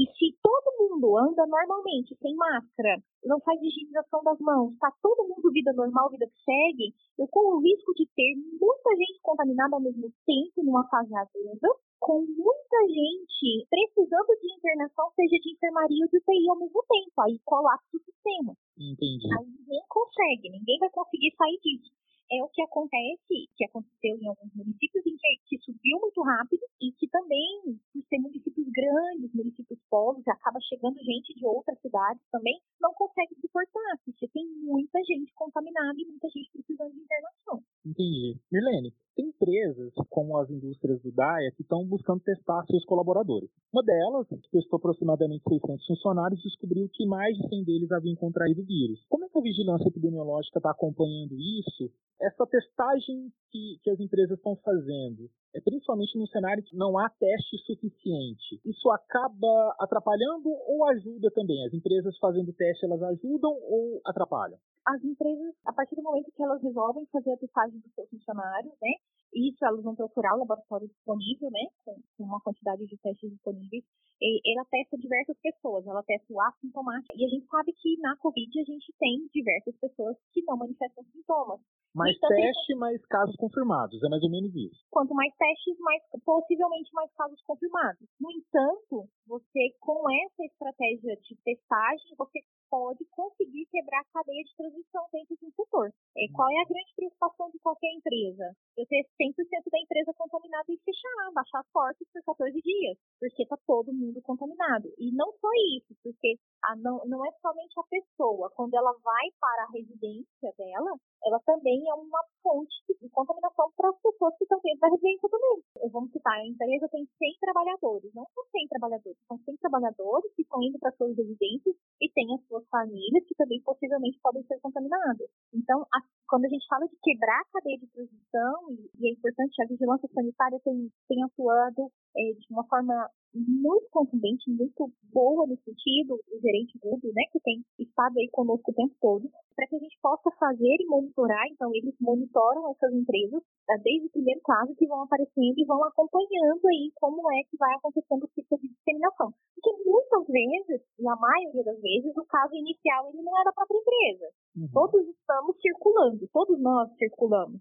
E 0.00 0.08
se 0.16 0.32
todo 0.40 0.72
mundo 0.80 1.18
anda 1.18 1.44
normalmente, 1.46 2.16
sem 2.22 2.34
máscara, 2.34 2.96
não 3.22 3.38
faz 3.40 3.60
higienização 3.60 4.24
das 4.24 4.40
mãos, 4.40 4.72
está 4.72 4.90
todo 5.02 5.28
mundo 5.28 5.52
vida 5.52 5.74
normal, 5.74 6.08
vida 6.08 6.24
que 6.24 6.40
segue, 6.40 6.94
eu 7.18 7.28
corro 7.28 7.58
o 7.58 7.60
risco 7.60 7.92
de 7.92 8.08
ter 8.16 8.32
muita 8.58 8.96
gente 8.96 9.20
contaminada 9.20 9.76
ao 9.76 9.82
mesmo 9.82 10.08
tempo, 10.24 10.64
numa 10.64 10.88
fase 10.88 11.14
aguda, 11.14 11.68
com 12.00 12.24
muita 12.24 12.78
gente 12.88 13.68
precisando 13.68 14.32
de 14.40 14.48
internação, 14.56 15.12
seja 15.14 15.36
de 15.36 15.52
enfermaria 15.52 16.02
ou 16.02 16.08
de 16.08 16.16
UTI 16.16 16.48
ao 16.48 16.58
mesmo 16.58 16.82
tempo. 16.88 17.20
Aí 17.20 17.38
colapsa 17.44 17.92
o 17.92 18.00
sistema. 18.00 18.56
Entendi. 18.80 19.28
Aí 19.36 19.44
ninguém 19.44 19.84
consegue, 19.86 20.48
ninguém 20.48 20.78
vai 20.78 20.88
conseguir 20.88 21.36
sair 21.36 21.60
disso 21.60 21.99
é 22.32 22.42
o 22.42 22.48
que 22.48 22.62
acontece, 22.62 23.48
que 23.56 23.64
aconteceu 23.64 24.16
em 24.16 24.28
alguns 24.28 24.54
municípios, 24.54 25.04
em 25.06 25.16
que, 25.16 25.58
que 25.58 25.58
subiu 25.64 25.98
muito 26.00 26.22
rápido 26.22 26.62
e 26.80 26.92
que 26.92 27.08
também, 27.08 27.78
por 27.92 28.02
ser 28.08 28.18
municípios 28.18 28.66
grandes, 28.70 29.34
municípios 29.34 29.78
povos, 29.90 30.26
acaba 30.28 30.58
chegando 30.60 30.98
gente 31.02 31.34
de 31.34 31.44
outras 31.44 31.78
cidades 31.80 32.22
também, 32.30 32.60
não 32.80 32.92
consegue 32.94 33.34
suportar, 33.40 33.98
porque 34.04 34.28
tem 34.28 34.46
muita 34.62 34.98
gente 35.04 35.32
contaminada 35.34 35.98
e 35.98 36.06
muita 36.06 36.28
gente 36.28 36.50
precisando 36.52 36.92
de 36.92 37.00
internação. 37.00 37.62
Entendi. 37.84 38.38
Mirlene, 38.50 38.94
tem 39.20 39.28
empresas, 39.28 39.92
como 40.08 40.38
as 40.38 40.48
indústrias 40.50 41.00
do 41.02 41.12
DAIA, 41.12 41.52
que 41.52 41.62
estão 41.62 41.86
buscando 41.86 42.20
testar 42.20 42.64
seus 42.66 42.84
colaboradores. 42.84 43.50
Uma 43.72 43.82
delas, 43.82 44.26
que 44.28 44.50
testou 44.50 44.78
aproximadamente 44.78 45.44
600 45.46 45.86
funcionários, 45.86 46.42
descobriu 46.42 46.88
que 46.92 47.06
mais 47.06 47.36
de 47.36 47.48
100 47.48 47.64
deles 47.64 47.92
haviam 47.92 48.16
contraído 48.16 48.62
o 48.62 48.64
vírus. 48.64 49.04
Como 49.08 49.24
é 49.24 49.28
que 49.28 49.38
a 49.38 49.42
vigilância 49.42 49.88
epidemiológica 49.88 50.58
está 50.58 50.70
acompanhando 50.70 51.34
isso 51.34 51.92
essa 52.20 52.46
testagem 52.46 53.32
que, 53.50 53.78
que 53.82 53.90
as 53.90 53.98
empresas 53.98 54.36
estão 54.36 54.54
fazendo, 54.56 55.30
é 55.54 55.60
principalmente 55.60 56.18
no 56.18 56.26
cenário 56.28 56.62
que 56.62 56.76
não 56.76 56.98
há 56.98 57.08
teste 57.08 57.56
suficiente, 57.64 58.60
isso 58.64 58.90
acaba 58.90 59.74
atrapalhando 59.80 60.50
ou 60.50 60.84
ajuda 60.90 61.30
também? 61.30 61.64
As 61.66 61.72
empresas 61.72 62.16
fazendo 62.18 62.52
teste, 62.52 62.84
elas 62.84 63.02
ajudam 63.02 63.50
ou 63.50 64.00
atrapalham? 64.04 64.58
As 64.86 65.02
empresas, 65.02 65.54
a 65.66 65.72
partir 65.72 65.96
do 65.96 66.02
momento 66.02 66.30
que 66.32 66.42
elas 66.42 66.62
resolvem 66.62 67.06
fazer 67.06 67.32
a 67.32 67.36
testagem 67.38 67.80
dos 67.80 67.92
seus 67.94 68.08
funcionários, 68.10 68.72
né, 68.80 68.92
isso 69.34 69.64
elas 69.64 69.82
vão 69.82 69.94
procurar 69.94 70.34
o 70.34 70.40
laboratório 70.40 70.88
disponível, 70.88 71.50
né, 71.50 71.66
com, 71.84 72.24
uma 72.24 72.40
quantidade 72.40 72.86
de 72.86 72.96
testes 72.98 73.30
disponíveis, 73.30 73.84
e 74.20 74.52
ela 74.52 74.66
testa 74.66 74.98
diversas 74.98 75.36
pessoas, 75.40 75.86
ela 75.86 76.02
testa 76.02 76.26
o 76.32 76.40
assintomático, 76.40 77.16
e 77.16 77.24
a 77.24 77.28
gente 77.28 77.46
sabe 77.46 77.72
que 77.72 77.96
na 78.00 78.16
Covid 78.16 78.60
a 78.60 78.64
gente 78.64 78.92
tem 78.98 79.28
diversas 79.32 79.76
pessoas 79.78 80.16
que 80.32 80.42
não 80.44 80.56
manifestam 80.56 81.04
sintomas. 81.04 81.60
Mais 81.94 82.16
então, 82.16 82.28
teste, 82.28 82.74
mais 82.76 83.04
casos 83.06 83.34
confirmados, 83.36 84.02
é 84.02 84.08
mais 84.08 84.22
ou 84.22 84.30
menos 84.30 84.54
isso. 84.54 84.86
Quanto 84.90 85.12
mais 85.14 85.34
testes, 85.36 85.78
mais 85.80 86.02
possivelmente 86.24 86.90
mais 86.94 87.12
casos 87.14 87.40
confirmados. 87.42 88.06
No 88.20 88.30
entanto, 88.30 89.08
você 89.26 89.74
com 89.80 89.98
essa 90.10 90.44
estratégia 90.44 91.16
de 91.16 91.36
testagem, 91.42 92.14
você 92.16 92.40
pode 92.70 93.04
conseguir 93.10 93.66
quebrar 93.66 94.00
a 94.00 94.12
cadeia 94.14 94.44
de 94.44 94.54
transmissão 94.56 95.02
dentro 95.12 95.34
do 95.42 95.50
setor. 95.50 95.90
É, 96.16 96.22
qual 96.32 96.48
é 96.48 96.62
a 96.62 96.70
grande 96.70 96.94
preocupação 96.94 97.50
de 97.50 97.58
qualquer 97.58 97.90
empresa? 97.98 98.54
Eu 98.78 98.86
ter 98.86 99.02
100% 99.18 99.34
da 99.70 99.80
empresa 99.82 100.14
contaminada 100.14 100.70
e 100.70 100.78
fechar, 100.78 101.34
baixar 101.34 101.60
as 101.60 101.70
portas 101.72 102.06
por 102.14 102.22
14 102.22 102.54
dias, 102.62 102.96
porque 103.18 103.42
está 103.42 103.58
todo 103.66 103.92
mundo 103.92 104.22
contaminado. 104.22 104.88
E 104.96 105.10
não 105.12 105.32
só 105.42 105.50
isso, 105.76 105.92
porque 106.02 106.38
a, 106.64 106.76
não, 106.76 107.02
não 107.06 107.26
é 107.26 107.30
somente 107.42 107.74
a 107.76 107.82
pessoa, 107.90 108.50
quando 108.54 108.74
ela 108.74 108.92
vai 109.02 109.26
para 109.40 109.64
a 109.64 109.70
residência 109.74 110.54
dela, 110.56 110.94
ela 111.30 111.38
também 111.46 111.78
é 111.88 111.94
uma 111.94 112.18
fonte 112.42 112.74
de 112.90 113.08
contaminação 113.10 113.70
para 113.76 113.88
as 113.88 113.98
pessoas 114.02 114.34
que 114.36 114.44
estão 114.44 114.58
dentro 114.62 114.80
da 114.80 114.88
residência 114.88 115.28
também. 115.30 115.62
Vamos 115.92 116.10
citar, 116.10 116.34
a 116.34 116.46
empresa 116.46 116.88
tem 116.90 117.06
100 117.06 117.38
trabalhadores, 117.40 118.10
não 118.14 118.26
são 118.34 118.44
100 118.50 118.66
trabalhadores, 118.66 119.18
são 119.28 119.38
100 119.38 119.56
trabalhadores 119.58 120.34
que 120.34 120.42
estão 120.42 120.62
indo 120.62 120.78
para 120.80 120.92
suas 120.98 121.16
residências 121.16 121.76
e 122.02 122.10
têm 122.10 122.34
as 122.34 122.42
suas 122.48 122.66
famílias 122.66 123.24
que 123.26 123.34
também 123.36 123.62
possivelmente 123.62 124.18
podem 124.20 124.42
ser 124.44 124.58
contaminadas. 124.58 125.30
Então, 125.54 125.86
a, 125.94 125.98
quando 126.28 126.46
a 126.46 126.48
gente 126.48 126.66
fala 126.66 126.86
de 126.88 126.96
quebrar 127.00 127.40
a 127.40 127.52
cadeia 127.52 127.78
de 127.78 127.86
transmissão, 127.86 128.54
e, 128.74 128.90
e 128.98 129.08
é 129.08 129.12
importante, 129.12 129.62
a 129.62 129.66
vigilância 129.66 130.10
sanitária 130.12 130.58
tem, 130.64 130.90
tem 131.08 131.22
atuado 131.22 131.90
é, 132.16 132.32
de 132.34 132.46
uma 132.50 132.66
forma 132.66 133.08
muito 133.34 133.88
contundente, 133.90 134.50
muito 134.50 134.90
boa 135.12 135.46
no 135.46 135.56
sentido, 135.58 136.14
o 136.14 136.40
gerente 136.40 136.76
Gudo, 136.82 137.06
né, 137.14 137.22
que 137.30 137.38
tem 137.40 137.62
estado 138.00 138.18
aí 138.18 138.28
conosco 138.32 138.70
o 138.70 138.74
tempo 138.74 138.94
todo, 139.00 139.28
para 139.54 139.66
que 139.66 139.76
a 139.76 139.78
gente 139.78 139.98
possa 140.00 140.30
fazer 140.38 140.76
e 140.80 140.86
monitorar, 140.86 141.46
então 141.52 141.70
eles 141.74 141.94
monitoram 142.00 142.70
essas 142.70 142.92
empresas 142.94 143.42
tá, 143.66 143.76
desde 143.82 144.06
o 144.06 144.10
primeiro 144.10 144.40
caso 144.40 144.74
que 144.74 144.86
vão 144.86 145.02
aparecendo 145.02 145.58
e 145.58 145.66
vão 145.66 145.84
acompanhando 145.84 146.66
aí 146.66 146.90
como 146.96 147.30
é 147.32 147.42
que 147.44 147.56
vai 147.58 147.74
acontecendo 147.74 148.24
o 148.24 148.30
ciclo 148.32 148.58
de 148.58 148.68
disseminação. 148.68 149.32
Porque 149.54 149.84
muitas 149.84 150.26
vezes, 150.26 150.80
na 150.98 151.14
maioria 151.16 151.64
das 151.64 151.80
vezes, 151.80 152.16
o 152.16 152.24
caso 152.24 152.54
inicial 152.54 153.10
ele 153.12 153.22
não 153.22 153.38
é 153.38 153.44
da 153.44 153.52
própria 153.52 153.78
empresa. 153.78 154.26
Uhum. 154.56 154.68
Todos 154.72 155.08
estamos 155.08 155.56
circulando, 155.60 156.28
todos 156.32 156.58
nós 156.58 156.88
circulamos 156.96 157.60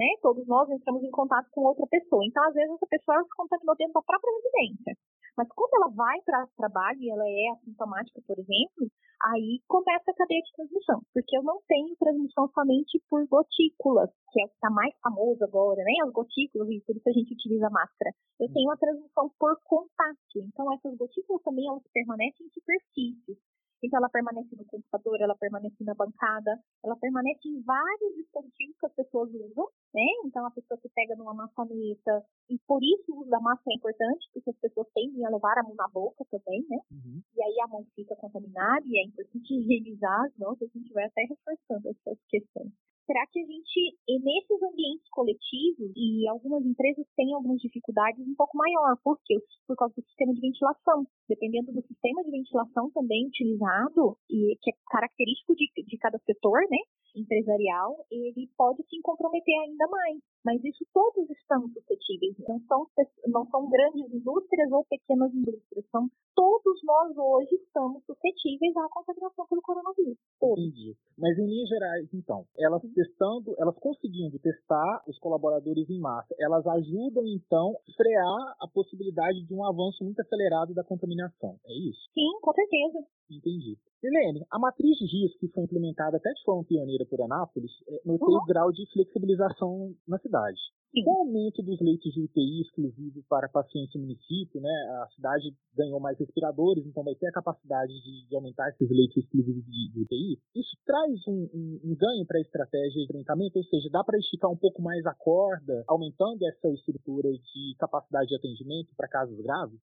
né? 0.00 0.06
Todos 0.22 0.46
nós 0.46 0.64
entramos 0.70 1.04
em 1.04 1.10
contato 1.10 1.46
com 1.52 1.60
outra 1.60 1.86
pessoa. 1.86 2.24
Então, 2.24 2.42
às 2.48 2.54
vezes, 2.54 2.72
essa 2.72 2.86
pessoa 2.86 3.22
se 3.22 3.28
contaminou 3.36 3.76
dentro 3.76 3.92
da 3.92 4.00
própria 4.00 4.32
residência. 4.32 4.96
Mas 5.36 5.48
quando 5.48 5.74
ela 5.74 5.90
vai 5.90 6.20
para 6.22 6.44
o 6.44 6.56
trabalho 6.56 7.00
e 7.00 7.10
ela 7.10 7.24
é 7.26 7.50
assintomática, 7.52 8.20
por 8.26 8.38
exemplo, 8.38 8.90
aí 9.22 9.60
começa 9.68 10.10
a 10.10 10.14
cadeia 10.14 10.40
de 10.40 10.52
transmissão. 10.52 11.02
Porque 11.12 11.36
eu 11.36 11.42
não 11.42 11.60
tenho 11.68 11.96
transmissão 11.96 12.48
somente 12.54 13.02
por 13.08 13.26
gotículas, 13.26 14.10
que 14.32 14.40
é 14.40 14.44
o 14.44 14.48
que 14.48 14.54
está 14.54 14.70
mais 14.70 14.94
famoso 15.02 15.42
agora, 15.44 15.82
né? 15.82 15.92
As 16.04 16.12
gotículas, 16.12 16.68
e 16.70 16.80
por 16.80 16.96
isso 16.96 17.08
a 17.08 17.12
gente 17.12 17.34
utiliza 17.34 17.70
máscara. 17.70 18.10
Eu 18.38 18.52
tenho 18.52 18.70
a 18.70 18.76
transmissão 18.76 19.30
por 19.38 19.56
contato. 19.64 20.36
Então, 20.36 20.72
essas 20.74 20.96
gotículas 20.96 21.42
também 21.42 21.66
elas 21.68 21.82
permanecem 21.92 22.46
em 22.46 22.50
superfícies. 22.50 23.38
Então, 23.82 23.98
ela 23.98 24.10
permanece 24.10 24.54
no 24.56 24.64
computador, 24.66 25.20
ela 25.20 25.34
permanece 25.36 25.84
na 25.84 25.94
bancada, 25.94 26.58
ela 26.84 26.96
permanece 26.96 27.48
em 27.48 27.62
vários 27.62 28.14
dispositivos 28.14 28.76
que 28.78 28.86
as 28.86 28.94
pessoas 28.94 29.30
usam, 29.32 29.68
né? 29.94 30.06
Então, 30.24 30.46
a 30.46 30.50
pessoa 30.50 30.78
que 30.78 30.88
pega 30.90 31.16
numa 31.16 31.34
maçaneta, 31.34 32.24
e 32.48 32.58
por 32.66 32.82
isso 32.82 33.12
o 33.12 33.20
uso 33.20 33.30
da 33.30 33.40
máscara 33.40 33.74
é 33.74 33.76
importante, 33.76 34.28
porque 34.32 34.50
as 34.50 34.56
pessoas 34.56 34.86
tendem 34.94 35.24
a 35.24 35.30
levar 35.30 35.58
a 35.58 35.62
mão 35.62 35.74
na 35.74 35.88
boca 35.88 36.24
também, 36.30 36.64
né? 36.68 36.78
Uhum. 36.90 37.22
E 37.36 37.42
aí 37.42 37.60
a 37.62 37.68
mão 37.68 37.84
fica 37.94 38.16
contaminada 38.16 38.84
e 38.86 38.98
é 38.98 39.04
importante 39.04 39.50
higienizar 39.54 40.24
as 40.24 40.36
mãos, 40.36 40.60
a 40.62 40.66
gente 40.66 40.92
vai 40.92 41.04
até 41.04 41.22
reforçando 41.22 41.88
essas 41.88 42.18
questões 42.28 42.72
será 43.10 43.26
que 43.26 43.40
a 43.40 43.44
gente, 43.44 43.98
nesses 44.06 44.62
ambientes 44.62 45.10
coletivos, 45.10 45.90
e 45.96 46.28
algumas 46.28 46.64
empresas 46.64 47.04
têm 47.16 47.34
algumas 47.34 47.58
dificuldades 47.58 48.22
um 48.24 48.36
pouco 48.36 48.56
maior, 48.56 48.96
por 49.02 49.18
quê? 49.24 49.34
Por 49.66 49.74
causa 49.74 49.92
do 49.96 50.04
sistema 50.06 50.32
de 50.32 50.40
ventilação. 50.40 51.04
Dependendo 51.28 51.72
do 51.72 51.82
sistema 51.82 52.22
de 52.22 52.30
ventilação 52.30 52.88
também 52.94 53.26
utilizado, 53.26 54.16
e 54.30 54.56
que 54.62 54.70
é 54.70 54.74
característico 54.88 55.56
de, 55.56 55.66
de 55.84 55.98
cada 55.98 56.18
setor, 56.18 56.60
né? 56.70 56.78
Empresarial, 57.20 58.04
ele 58.10 58.48
pode 58.56 58.82
se 58.88 59.00
comprometer 59.02 59.54
ainda 59.60 59.86
mais. 59.88 60.18
Mas 60.44 60.64
isso 60.64 60.84
todos 60.92 61.28
estamos 61.30 61.72
suscetíveis. 61.72 62.34
Não 62.48 62.58
são, 62.60 62.86
não 63.28 63.46
são 63.46 63.68
grandes 63.68 64.12
indústrias 64.12 64.72
ou 64.72 64.84
pequenas 64.84 65.32
indústrias. 65.34 65.84
São 65.90 66.08
todos 66.34 66.80
nós 66.82 67.16
hoje 67.16 67.54
estamos 67.56 68.02
suscetíveis 68.06 68.74
à 68.76 68.88
contaminação 68.88 69.46
pelo 69.46 69.60
coronavírus. 69.60 70.16
Todos. 70.40 70.64
Entendi. 70.64 70.96
Mas 71.18 71.38
em 71.38 71.46
linhas 71.46 71.68
gerais, 71.68 72.08
então, 72.14 72.46
elas 72.56 72.82
testando, 72.94 73.54
elas 73.58 73.76
conseguindo 73.78 74.38
testar 74.38 75.02
os 75.06 75.18
colaboradores 75.18 75.88
em 75.90 76.00
massa, 76.00 76.34
elas 76.38 76.66
ajudam 76.66 77.26
então 77.26 77.76
a 77.76 77.92
frear 77.92 78.56
a 78.60 78.68
possibilidade 78.72 79.44
de 79.46 79.54
um 79.54 79.64
avanço 79.64 80.02
muito 80.02 80.20
acelerado 80.20 80.72
da 80.72 80.84
contaminação. 80.84 81.56
É 81.66 81.72
isso? 81.72 82.00
Sim, 82.14 82.40
com 82.40 82.52
certeza. 82.54 83.04
Entendi. 83.30 83.78
Helene, 84.02 84.44
a 84.50 84.58
matriz 84.58 84.96
de 84.96 85.04
risco 85.04 85.38
que 85.40 85.52
foi 85.52 85.62
implementada 85.64 86.16
até 86.16 86.32
de 86.32 86.42
forma 86.42 86.64
pioneira 86.64 87.04
por 87.06 87.20
Anápolis 87.22 87.70
é, 87.86 88.00
notei 88.04 88.34
uhum. 88.34 88.42
o 88.42 88.46
grau 88.46 88.72
de 88.72 88.90
flexibilização 88.92 89.94
na 90.08 90.18
cidade. 90.18 90.58
Sim. 90.90 91.04
Com 91.04 91.10
o 91.10 91.18
aumento 91.28 91.62
dos 91.62 91.78
leitos 91.80 92.10
de 92.12 92.20
UTI 92.20 92.62
exclusivos 92.62 93.24
para 93.28 93.48
pacientes 93.48 93.94
no 93.94 94.00
município, 94.00 94.60
né, 94.60 94.72
a 95.02 95.06
cidade 95.14 95.54
ganhou 95.76 96.00
mais 96.00 96.18
respiradores, 96.18 96.84
então 96.84 97.04
vai 97.04 97.14
ter 97.14 97.28
a 97.28 97.32
capacidade 97.32 97.92
de, 97.92 98.26
de 98.26 98.34
aumentar 98.34 98.68
esses 98.70 98.90
leitos 98.90 99.18
exclusivos 99.18 99.64
de, 99.64 99.92
de 99.92 100.00
UTI. 100.00 100.40
Isso 100.56 100.76
traz 100.84 101.14
um, 101.28 101.46
um, 101.54 101.80
um 101.84 101.94
ganho 101.94 102.26
para 102.26 102.38
a 102.38 102.42
estratégia 102.42 103.02
de 103.02 103.06
tratamento, 103.06 103.56
ou 103.56 103.64
seja, 103.64 103.88
dá 103.92 104.02
para 104.02 104.18
esticar 104.18 104.50
um 104.50 104.56
pouco 104.56 104.82
mais 104.82 105.04
a 105.06 105.14
corda, 105.14 105.84
aumentando 105.86 106.44
essa 106.48 106.68
estrutura 106.70 107.30
de 107.30 107.76
capacidade 107.78 108.26
de 108.26 108.34
atendimento 108.34 108.90
para 108.96 109.08
casos 109.08 109.38
graves? 109.38 109.78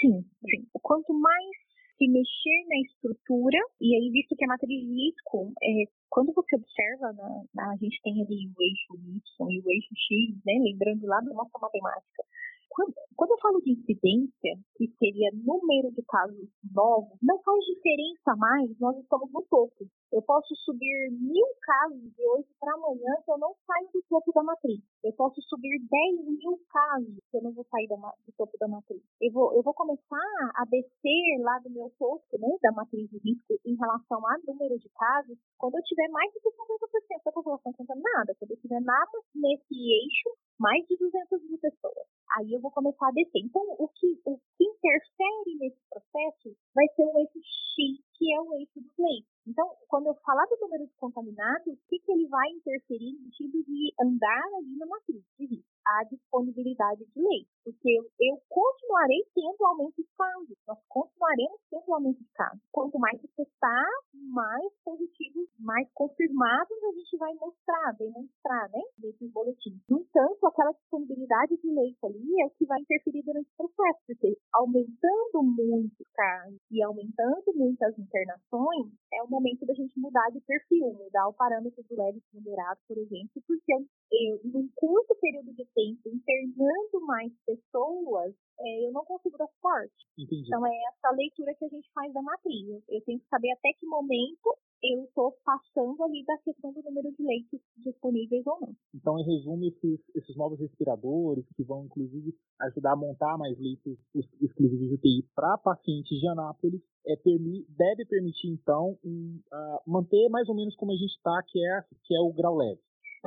Sim, 0.00 0.24
sim. 0.48 0.66
Quanto 0.80 1.12
mais 1.12 1.69
se 2.00 2.08
mexer 2.08 2.64
na 2.66 2.80
estrutura, 2.80 3.58
e 3.78 3.94
aí, 3.94 4.10
visto 4.10 4.34
que 4.34 4.44
a 4.44 4.48
matriz 4.48 4.80
de 4.80 5.04
risco, 5.04 5.52
é, 5.62 5.84
quando 6.08 6.32
você 6.32 6.56
observa, 6.56 7.12
na, 7.12 7.44
na, 7.54 7.72
a 7.72 7.76
gente 7.76 8.00
tem 8.02 8.22
ali 8.22 8.48
o 8.48 8.62
eixo 8.62 8.94
Y 8.96 9.52
e 9.52 9.60
o 9.60 9.70
eixo 9.70 9.94
X, 9.94 10.34
né, 10.46 10.54
lembrando 10.64 11.06
lá 11.06 11.20
da 11.20 11.34
nossa 11.34 11.58
matemática, 11.60 12.24
quando, 12.70 12.94
eu 13.32 13.38
falo 13.38 13.60
de 13.60 13.72
incidência, 13.72 14.54
que 14.76 14.86
seria 14.98 15.30
número 15.34 15.90
de 15.92 16.02
casos 16.06 16.48
novos, 16.72 17.18
não 17.20 17.38
faz 17.42 17.58
diferença 17.64 18.36
mais, 18.36 18.70
nós 18.78 18.96
estamos 18.98 19.30
no 19.32 19.42
topo. 19.42 19.86
Eu 20.12 20.22
posso 20.22 20.54
subir 20.64 21.10
mil 21.10 21.46
casos 21.62 22.00
de 22.00 22.26
hoje 22.26 22.48
para 22.58 22.74
amanhã 22.74 23.14
que 23.24 23.30
eu 23.30 23.38
não 23.38 23.54
saio 23.66 23.88
do 23.92 24.02
topo 24.08 24.32
da 24.32 24.42
matriz. 24.42 24.80
Eu 25.04 25.12
posso 25.14 25.40
subir 25.42 25.78
10 25.78 26.26
mil 26.26 26.58
casos 26.68 27.16
que 27.30 27.36
eu 27.36 27.42
não 27.42 27.52
vou 27.52 27.66
sair 27.70 27.88
da, 27.88 27.96
do 27.96 28.32
topo 28.36 28.56
da 28.58 28.68
matriz. 28.68 29.02
Eu 29.20 29.32
vou, 29.32 29.54
eu 29.54 29.62
vou 29.62 29.74
começar 29.74 30.50
a 30.56 30.64
descer 30.64 31.42
lá 31.42 31.58
do 31.58 31.70
meu 31.70 31.90
topo, 31.98 32.38
né, 32.38 32.48
da 32.62 32.72
matriz 32.72 33.08
de 33.10 33.18
risco 33.18 33.54
em 33.66 33.76
relação 33.76 34.26
a 34.26 34.38
número 34.46 34.78
de 34.78 34.88
casos, 34.90 35.38
quando 35.58 35.76
eu 35.76 35.82
tiver 35.82 36.08
mais 36.08 36.32
de 36.32 36.40
50% 36.40 37.24
da 37.24 37.32
população 37.32 37.72
contaminada, 37.72 38.34
quando 38.38 38.52
eu 38.52 38.60
tiver 38.60 38.80
nada 38.80 39.18
nesse 39.34 39.74
eixo, 39.74 40.30
mais 40.60 40.86
de 40.86 40.96
200 40.96 41.42
mil 41.48 41.58
pessoas. 41.58 42.06
Aí 42.36 42.52
eu 42.52 42.60
vou 42.60 42.70
começar 42.70 43.08
a 43.08 43.12
descer. 43.12 43.40
Então, 43.42 43.64
o 43.78 43.88
que, 43.88 44.20
o 44.26 44.38
que 44.56 44.64
interfere 44.64 45.56
nesse 45.58 45.80
processo 45.88 46.54
vai 46.74 46.86
ser 46.94 47.02
o 47.02 47.18
eixo 47.18 47.40
X, 47.40 47.98
que 48.14 48.32
é 48.32 48.40
o 48.40 48.54
eixo 48.54 48.78
dos 48.78 48.92
leitos. 48.98 49.30
Então, 49.48 49.66
quando 49.88 50.06
eu 50.06 50.14
falar 50.22 50.44
do 50.46 50.60
número 50.60 50.86
de 50.86 50.92
contaminados, 50.94 51.74
o 51.74 51.88
que, 51.88 51.98
que 51.98 52.12
ele 52.12 52.28
vai 52.28 52.46
interferir 52.50 53.12
no 53.14 53.24
sentido 53.32 53.64
de 53.64 53.92
andar 53.98 54.44
ali 54.58 54.76
na 54.76 54.86
matriz 54.86 55.24
de 55.38 55.46
risco? 55.46 55.70
A 55.86 56.04
disponibilidade 56.04 57.04
de 57.06 57.20
leitos. 57.20 57.50
Porque 57.64 57.88
eu, 57.88 58.04
eu 58.20 58.36
continuarei 58.48 59.24
tendo 59.34 59.64
aumento 59.64 59.96
de 59.96 60.06
casos. 60.16 60.56
Nós 60.68 60.78
continuaremos 60.88 61.58
tendo 61.70 61.94
aumento 61.94 62.18
de 62.18 62.28
casos. 62.34 62.60
Quanto 62.70 62.98
mais 62.98 63.18
se 63.20 63.28
testar, 63.28 63.90
mais 64.12 64.72
positivos, 64.84 65.48
mais 65.58 65.88
confirmados 65.94 66.69
a 66.84 66.92
gente 66.92 67.16
vai 67.16 67.34
mostrar, 67.34 67.92
demonstrar, 67.98 68.68
né? 68.70 68.80
Nesses 68.98 69.30
boletins. 69.32 69.80
No 69.88 70.00
entanto, 70.00 70.46
aquela 70.46 70.72
disponibilidade 70.72 71.56
de 71.56 71.70
leito 71.70 72.06
ali 72.06 72.40
é 72.42 72.46
o 72.46 72.50
que 72.50 72.66
vai 72.66 72.80
interferir 72.80 73.22
durante 73.22 73.48
o 73.50 73.56
processo. 73.56 74.00
Porque 74.06 74.36
aumentando 74.54 75.42
muito 75.42 76.04
casos 76.14 76.58
e 76.70 76.82
aumentando 76.82 77.52
muitas 77.54 77.98
internações, 77.98 78.92
é 79.12 79.22
o 79.22 79.28
momento 79.28 79.66
da 79.66 79.74
gente 79.74 79.98
mudar 79.98 80.28
de 80.30 80.40
perfil, 80.40 80.92
mudar 80.94 81.28
o 81.28 81.34
parâmetro 81.34 81.82
do 81.82 81.96
leve 81.96 82.22
moderado, 82.32 82.80
por 82.86 82.98
exemplo, 82.98 83.42
porque 83.46 83.72
eu, 83.72 83.86
eu, 84.12 84.40
num 84.44 84.68
curto 84.74 85.14
período 85.20 85.52
de 85.52 85.64
tempo, 85.74 86.08
internando 86.08 87.06
mais 87.06 87.32
pessoas, 87.46 88.34
é, 88.60 88.86
eu 88.86 88.92
não 88.92 89.04
consigo 89.04 89.36
dar 89.38 89.48
suporte. 89.48 90.06
Entendi. 90.18 90.46
Então 90.46 90.66
é 90.66 90.76
essa 90.88 91.10
leitura 91.10 91.54
que 91.54 91.64
a 91.64 91.68
gente 91.68 91.90
faz 91.92 92.12
da 92.12 92.22
matriz. 92.22 92.68
Eu, 92.68 92.82
eu 92.88 93.00
tenho 93.02 93.20
que 93.20 93.28
saber 93.28 93.52
até 93.52 93.72
que 93.72 93.86
momento 93.86 94.56
eu 94.82 95.04
estou 95.04 95.32
passando 95.44 96.02
ali 96.02 96.24
da 96.24 96.36
questão 96.38 96.72
do 96.72 96.82
número 96.82 97.12
de 97.12 97.22
leitos 97.22 97.60
disponíveis 97.78 98.46
ou 98.46 98.60
não. 98.60 98.74
Então, 98.94 99.18
em 99.18 99.24
resumo, 99.24 99.64
esses, 99.64 100.00
esses 100.14 100.36
novos 100.36 100.58
respiradores 100.58 101.44
que 101.54 101.62
vão, 101.62 101.84
inclusive, 101.84 102.34
ajudar 102.60 102.92
a 102.92 102.96
montar 102.96 103.36
mais 103.36 103.58
leitos 103.58 103.98
exclusivos 104.40 104.88
de 104.88 104.94
UTI 104.94 105.28
para 105.34 105.58
pacientes 105.58 106.18
de 106.18 106.28
Anápolis, 106.28 106.80
é, 107.06 107.16
permi 107.16 107.66
deve 107.68 108.04
permitir, 108.06 108.48
então, 108.48 108.98
um, 109.04 109.40
uh, 109.52 109.90
manter 109.90 110.28
mais 110.28 110.48
ou 110.48 110.54
menos 110.54 110.74
como 110.76 110.92
a 110.92 110.96
gente 110.96 111.14
está, 111.14 111.42
que 111.46 111.58
é, 111.58 111.84
que 112.04 112.14
é 112.14 112.20
o 112.20 112.32
grau 112.32 112.56
leve. 112.56 112.80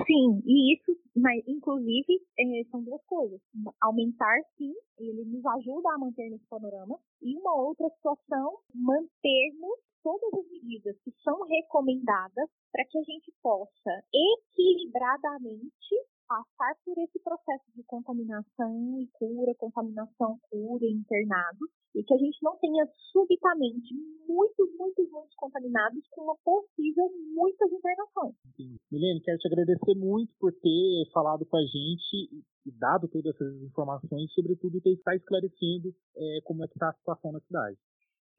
Sim, 0.07 0.41
e 0.43 0.73
isso, 0.73 0.97
mas 1.15 1.43
inclusive 1.47 2.19
é, 2.39 2.63
são 2.71 2.83
duas 2.83 3.03
coisas. 3.05 3.39
Aumentar, 3.79 4.41
sim, 4.57 4.73
ele 4.97 5.23
nos 5.25 5.45
ajuda 5.45 5.89
a 5.93 5.99
manter 5.99 6.29
nesse 6.31 6.47
panorama. 6.47 6.97
E 7.21 7.37
uma 7.37 7.55
outra 7.55 7.87
situação, 7.89 8.57
mantermos 8.73 9.79
todas 10.03 10.33
as 10.33 10.51
medidas 10.51 10.99
que 11.03 11.11
são 11.23 11.41
recomendadas 11.47 12.49
para 12.71 12.85
que 12.85 12.99
a 12.99 13.03
gente 13.03 13.33
possa 13.41 14.03
equilibradamente 14.13 15.95
passar 16.27 16.75
por 16.83 16.97
esse 16.97 17.19
processo 17.19 17.65
de 17.75 17.83
contaminação 17.83 18.99
e 18.99 19.07
cura, 19.13 19.53
contaminação, 19.55 20.39
cura 20.49 20.85
e 20.85 20.91
internado, 20.91 21.67
e 21.95 22.03
que 22.03 22.13
a 22.13 22.17
gente 22.17 22.37
não 22.41 22.57
tenha 22.57 22.87
subitamente 23.11 23.93
muitos, 24.27 24.75
muitos, 24.77 25.09
muitos 25.11 25.35
contaminados 25.35 26.07
com 26.11 26.23
uma 26.23 26.35
possível 26.43 27.09
muitas 27.35 27.71
internações. 27.71 28.35
Milene, 28.91 29.21
quero 29.21 29.37
te 29.37 29.47
agradecer 29.47 29.95
muito 29.95 30.33
por 30.39 30.51
ter 30.53 31.11
falado 31.13 31.45
com 31.45 31.57
a 31.57 31.61
gente 31.61 32.43
e 32.65 32.71
dado 32.79 33.07
todas 33.07 33.35
essas 33.35 33.61
informações, 33.61 34.33
sobretudo 34.33 34.81
ter 34.81 34.93
está 34.93 35.15
esclarecendo 35.15 35.93
é, 36.15 36.39
como 36.45 36.63
é 36.63 36.67
que 36.67 36.73
está 36.73 36.89
a 36.89 36.93
situação 36.93 37.31
na 37.31 37.39
cidade 37.41 37.77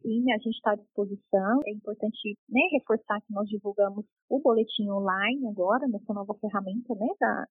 sim, 0.04 0.30
a 0.32 0.36
gente 0.36 0.56
está 0.56 0.72
à 0.72 0.76
disposição. 0.76 1.60
É 1.66 1.72
importante 1.72 2.36
né, 2.48 2.60
reforçar 2.72 3.20
que 3.22 3.32
nós 3.32 3.48
divulgamos 3.48 4.04
o 4.28 4.38
boletim 4.38 4.88
online 4.90 5.48
agora, 5.48 5.88
nessa 5.88 6.12
nova 6.12 6.34
ferramenta 6.34 6.94
né, 6.94 7.08
da, 7.18 7.46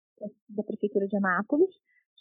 da 0.49 0.63
Prefeitura 0.63 1.07
de 1.07 1.17
Anápolis, 1.17 1.69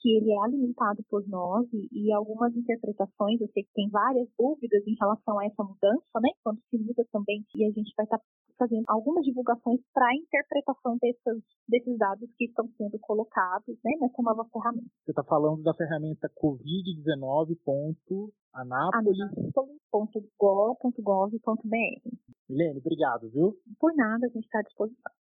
que 0.00 0.16
ele 0.16 0.32
é 0.32 0.42
alimentado 0.42 1.04
por 1.08 1.22
nós 1.28 1.64
e, 1.72 1.88
e, 1.92 2.12
algumas 2.12 2.56
interpretações, 2.56 3.40
eu 3.40 3.48
sei 3.54 3.62
que 3.62 3.72
tem 3.72 3.88
várias 3.88 4.28
dúvidas 4.36 4.82
em 4.84 4.96
relação 4.98 5.38
a 5.38 5.46
essa 5.46 5.62
mudança, 5.62 6.18
né, 6.20 6.30
quando 6.42 6.58
se 6.68 6.78
muda 6.78 7.06
também, 7.12 7.44
e 7.54 7.64
a 7.64 7.70
gente 7.70 7.94
vai 7.96 8.04
estar 8.04 8.18
tá 8.18 8.24
fazendo 8.58 8.84
algumas 8.88 9.24
divulgações 9.24 9.80
para 9.94 10.06
a 10.06 10.14
interpretação 10.16 10.98
desses, 11.00 11.44
desses 11.68 11.96
dados 11.98 12.28
que 12.36 12.46
estão 12.46 12.68
sendo 12.76 12.98
colocados 12.98 13.78
né, 13.84 13.92
nessa 14.00 14.22
nova 14.22 14.44
ferramenta. 14.52 14.90
Você 15.04 15.12
está 15.12 15.22
falando 15.22 15.62
da 15.62 15.74
ferramenta 15.74 16.28
covid19.anápolis.gov.br. 19.92 22.08
Milene, 22.48 22.78
obrigado, 22.78 23.28
viu? 23.30 23.54
Por 23.78 23.94
nada, 23.94 24.26
a 24.26 24.28
gente 24.28 24.44
está 24.44 24.60
à 24.60 24.62
disposição. 24.62 25.12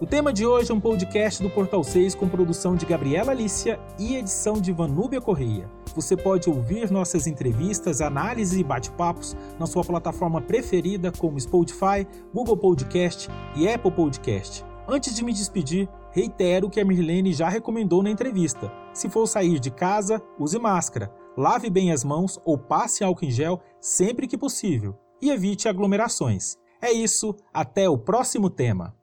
O 0.00 0.06
tema 0.06 0.32
de 0.32 0.44
hoje 0.44 0.72
é 0.72 0.74
um 0.74 0.80
podcast 0.80 1.40
do 1.42 1.48
Portal 1.48 1.84
6 1.84 2.16
com 2.16 2.28
produção 2.28 2.74
de 2.74 2.84
Gabriela 2.84 3.30
Alicia 3.30 3.78
e 3.98 4.16
edição 4.16 4.54
de 4.54 4.72
Vanúbia 4.72 5.20
Correia. 5.20 5.70
Você 5.94 6.16
pode 6.16 6.50
ouvir 6.50 6.90
nossas 6.90 7.28
entrevistas, 7.28 8.00
análises 8.00 8.58
e 8.58 8.64
bate-papos 8.64 9.36
na 9.58 9.66
sua 9.66 9.84
plataforma 9.84 10.42
preferida 10.42 11.12
como 11.12 11.40
Spotify, 11.40 12.04
Google 12.34 12.56
Podcast 12.56 13.28
e 13.56 13.68
Apple 13.68 13.92
Podcast. 13.92 14.64
Antes 14.88 15.14
de 15.14 15.24
me 15.24 15.32
despedir, 15.32 15.88
reitero 16.10 16.66
o 16.66 16.70
que 16.70 16.80
a 16.80 16.84
Mirlene 16.84 17.32
já 17.32 17.48
recomendou 17.48 18.02
na 18.02 18.10
entrevista. 18.10 18.70
Se 18.92 19.08
for 19.08 19.26
sair 19.26 19.58
de 19.58 19.70
casa, 19.70 20.20
use 20.38 20.58
máscara, 20.58 21.10
lave 21.36 21.70
bem 21.70 21.92
as 21.92 22.04
mãos 22.04 22.38
ou 22.44 22.56
passe 22.56 23.02
álcool 23.04 23.24
em 23.24 23.30
gel 23.30 23.60
sempre 23.80 24.26
que 24.26 24.38
possível 24.38 24.96
e 25.20 25.30
evite 25.30 25.68
aglomerações. 25.68 26.56
É 26.80 26.92
isso, 26.92 27.34
até 27.52 27.88
o 27.88 27.96
próximo 27.96 28.50
tema. 28.50 28.94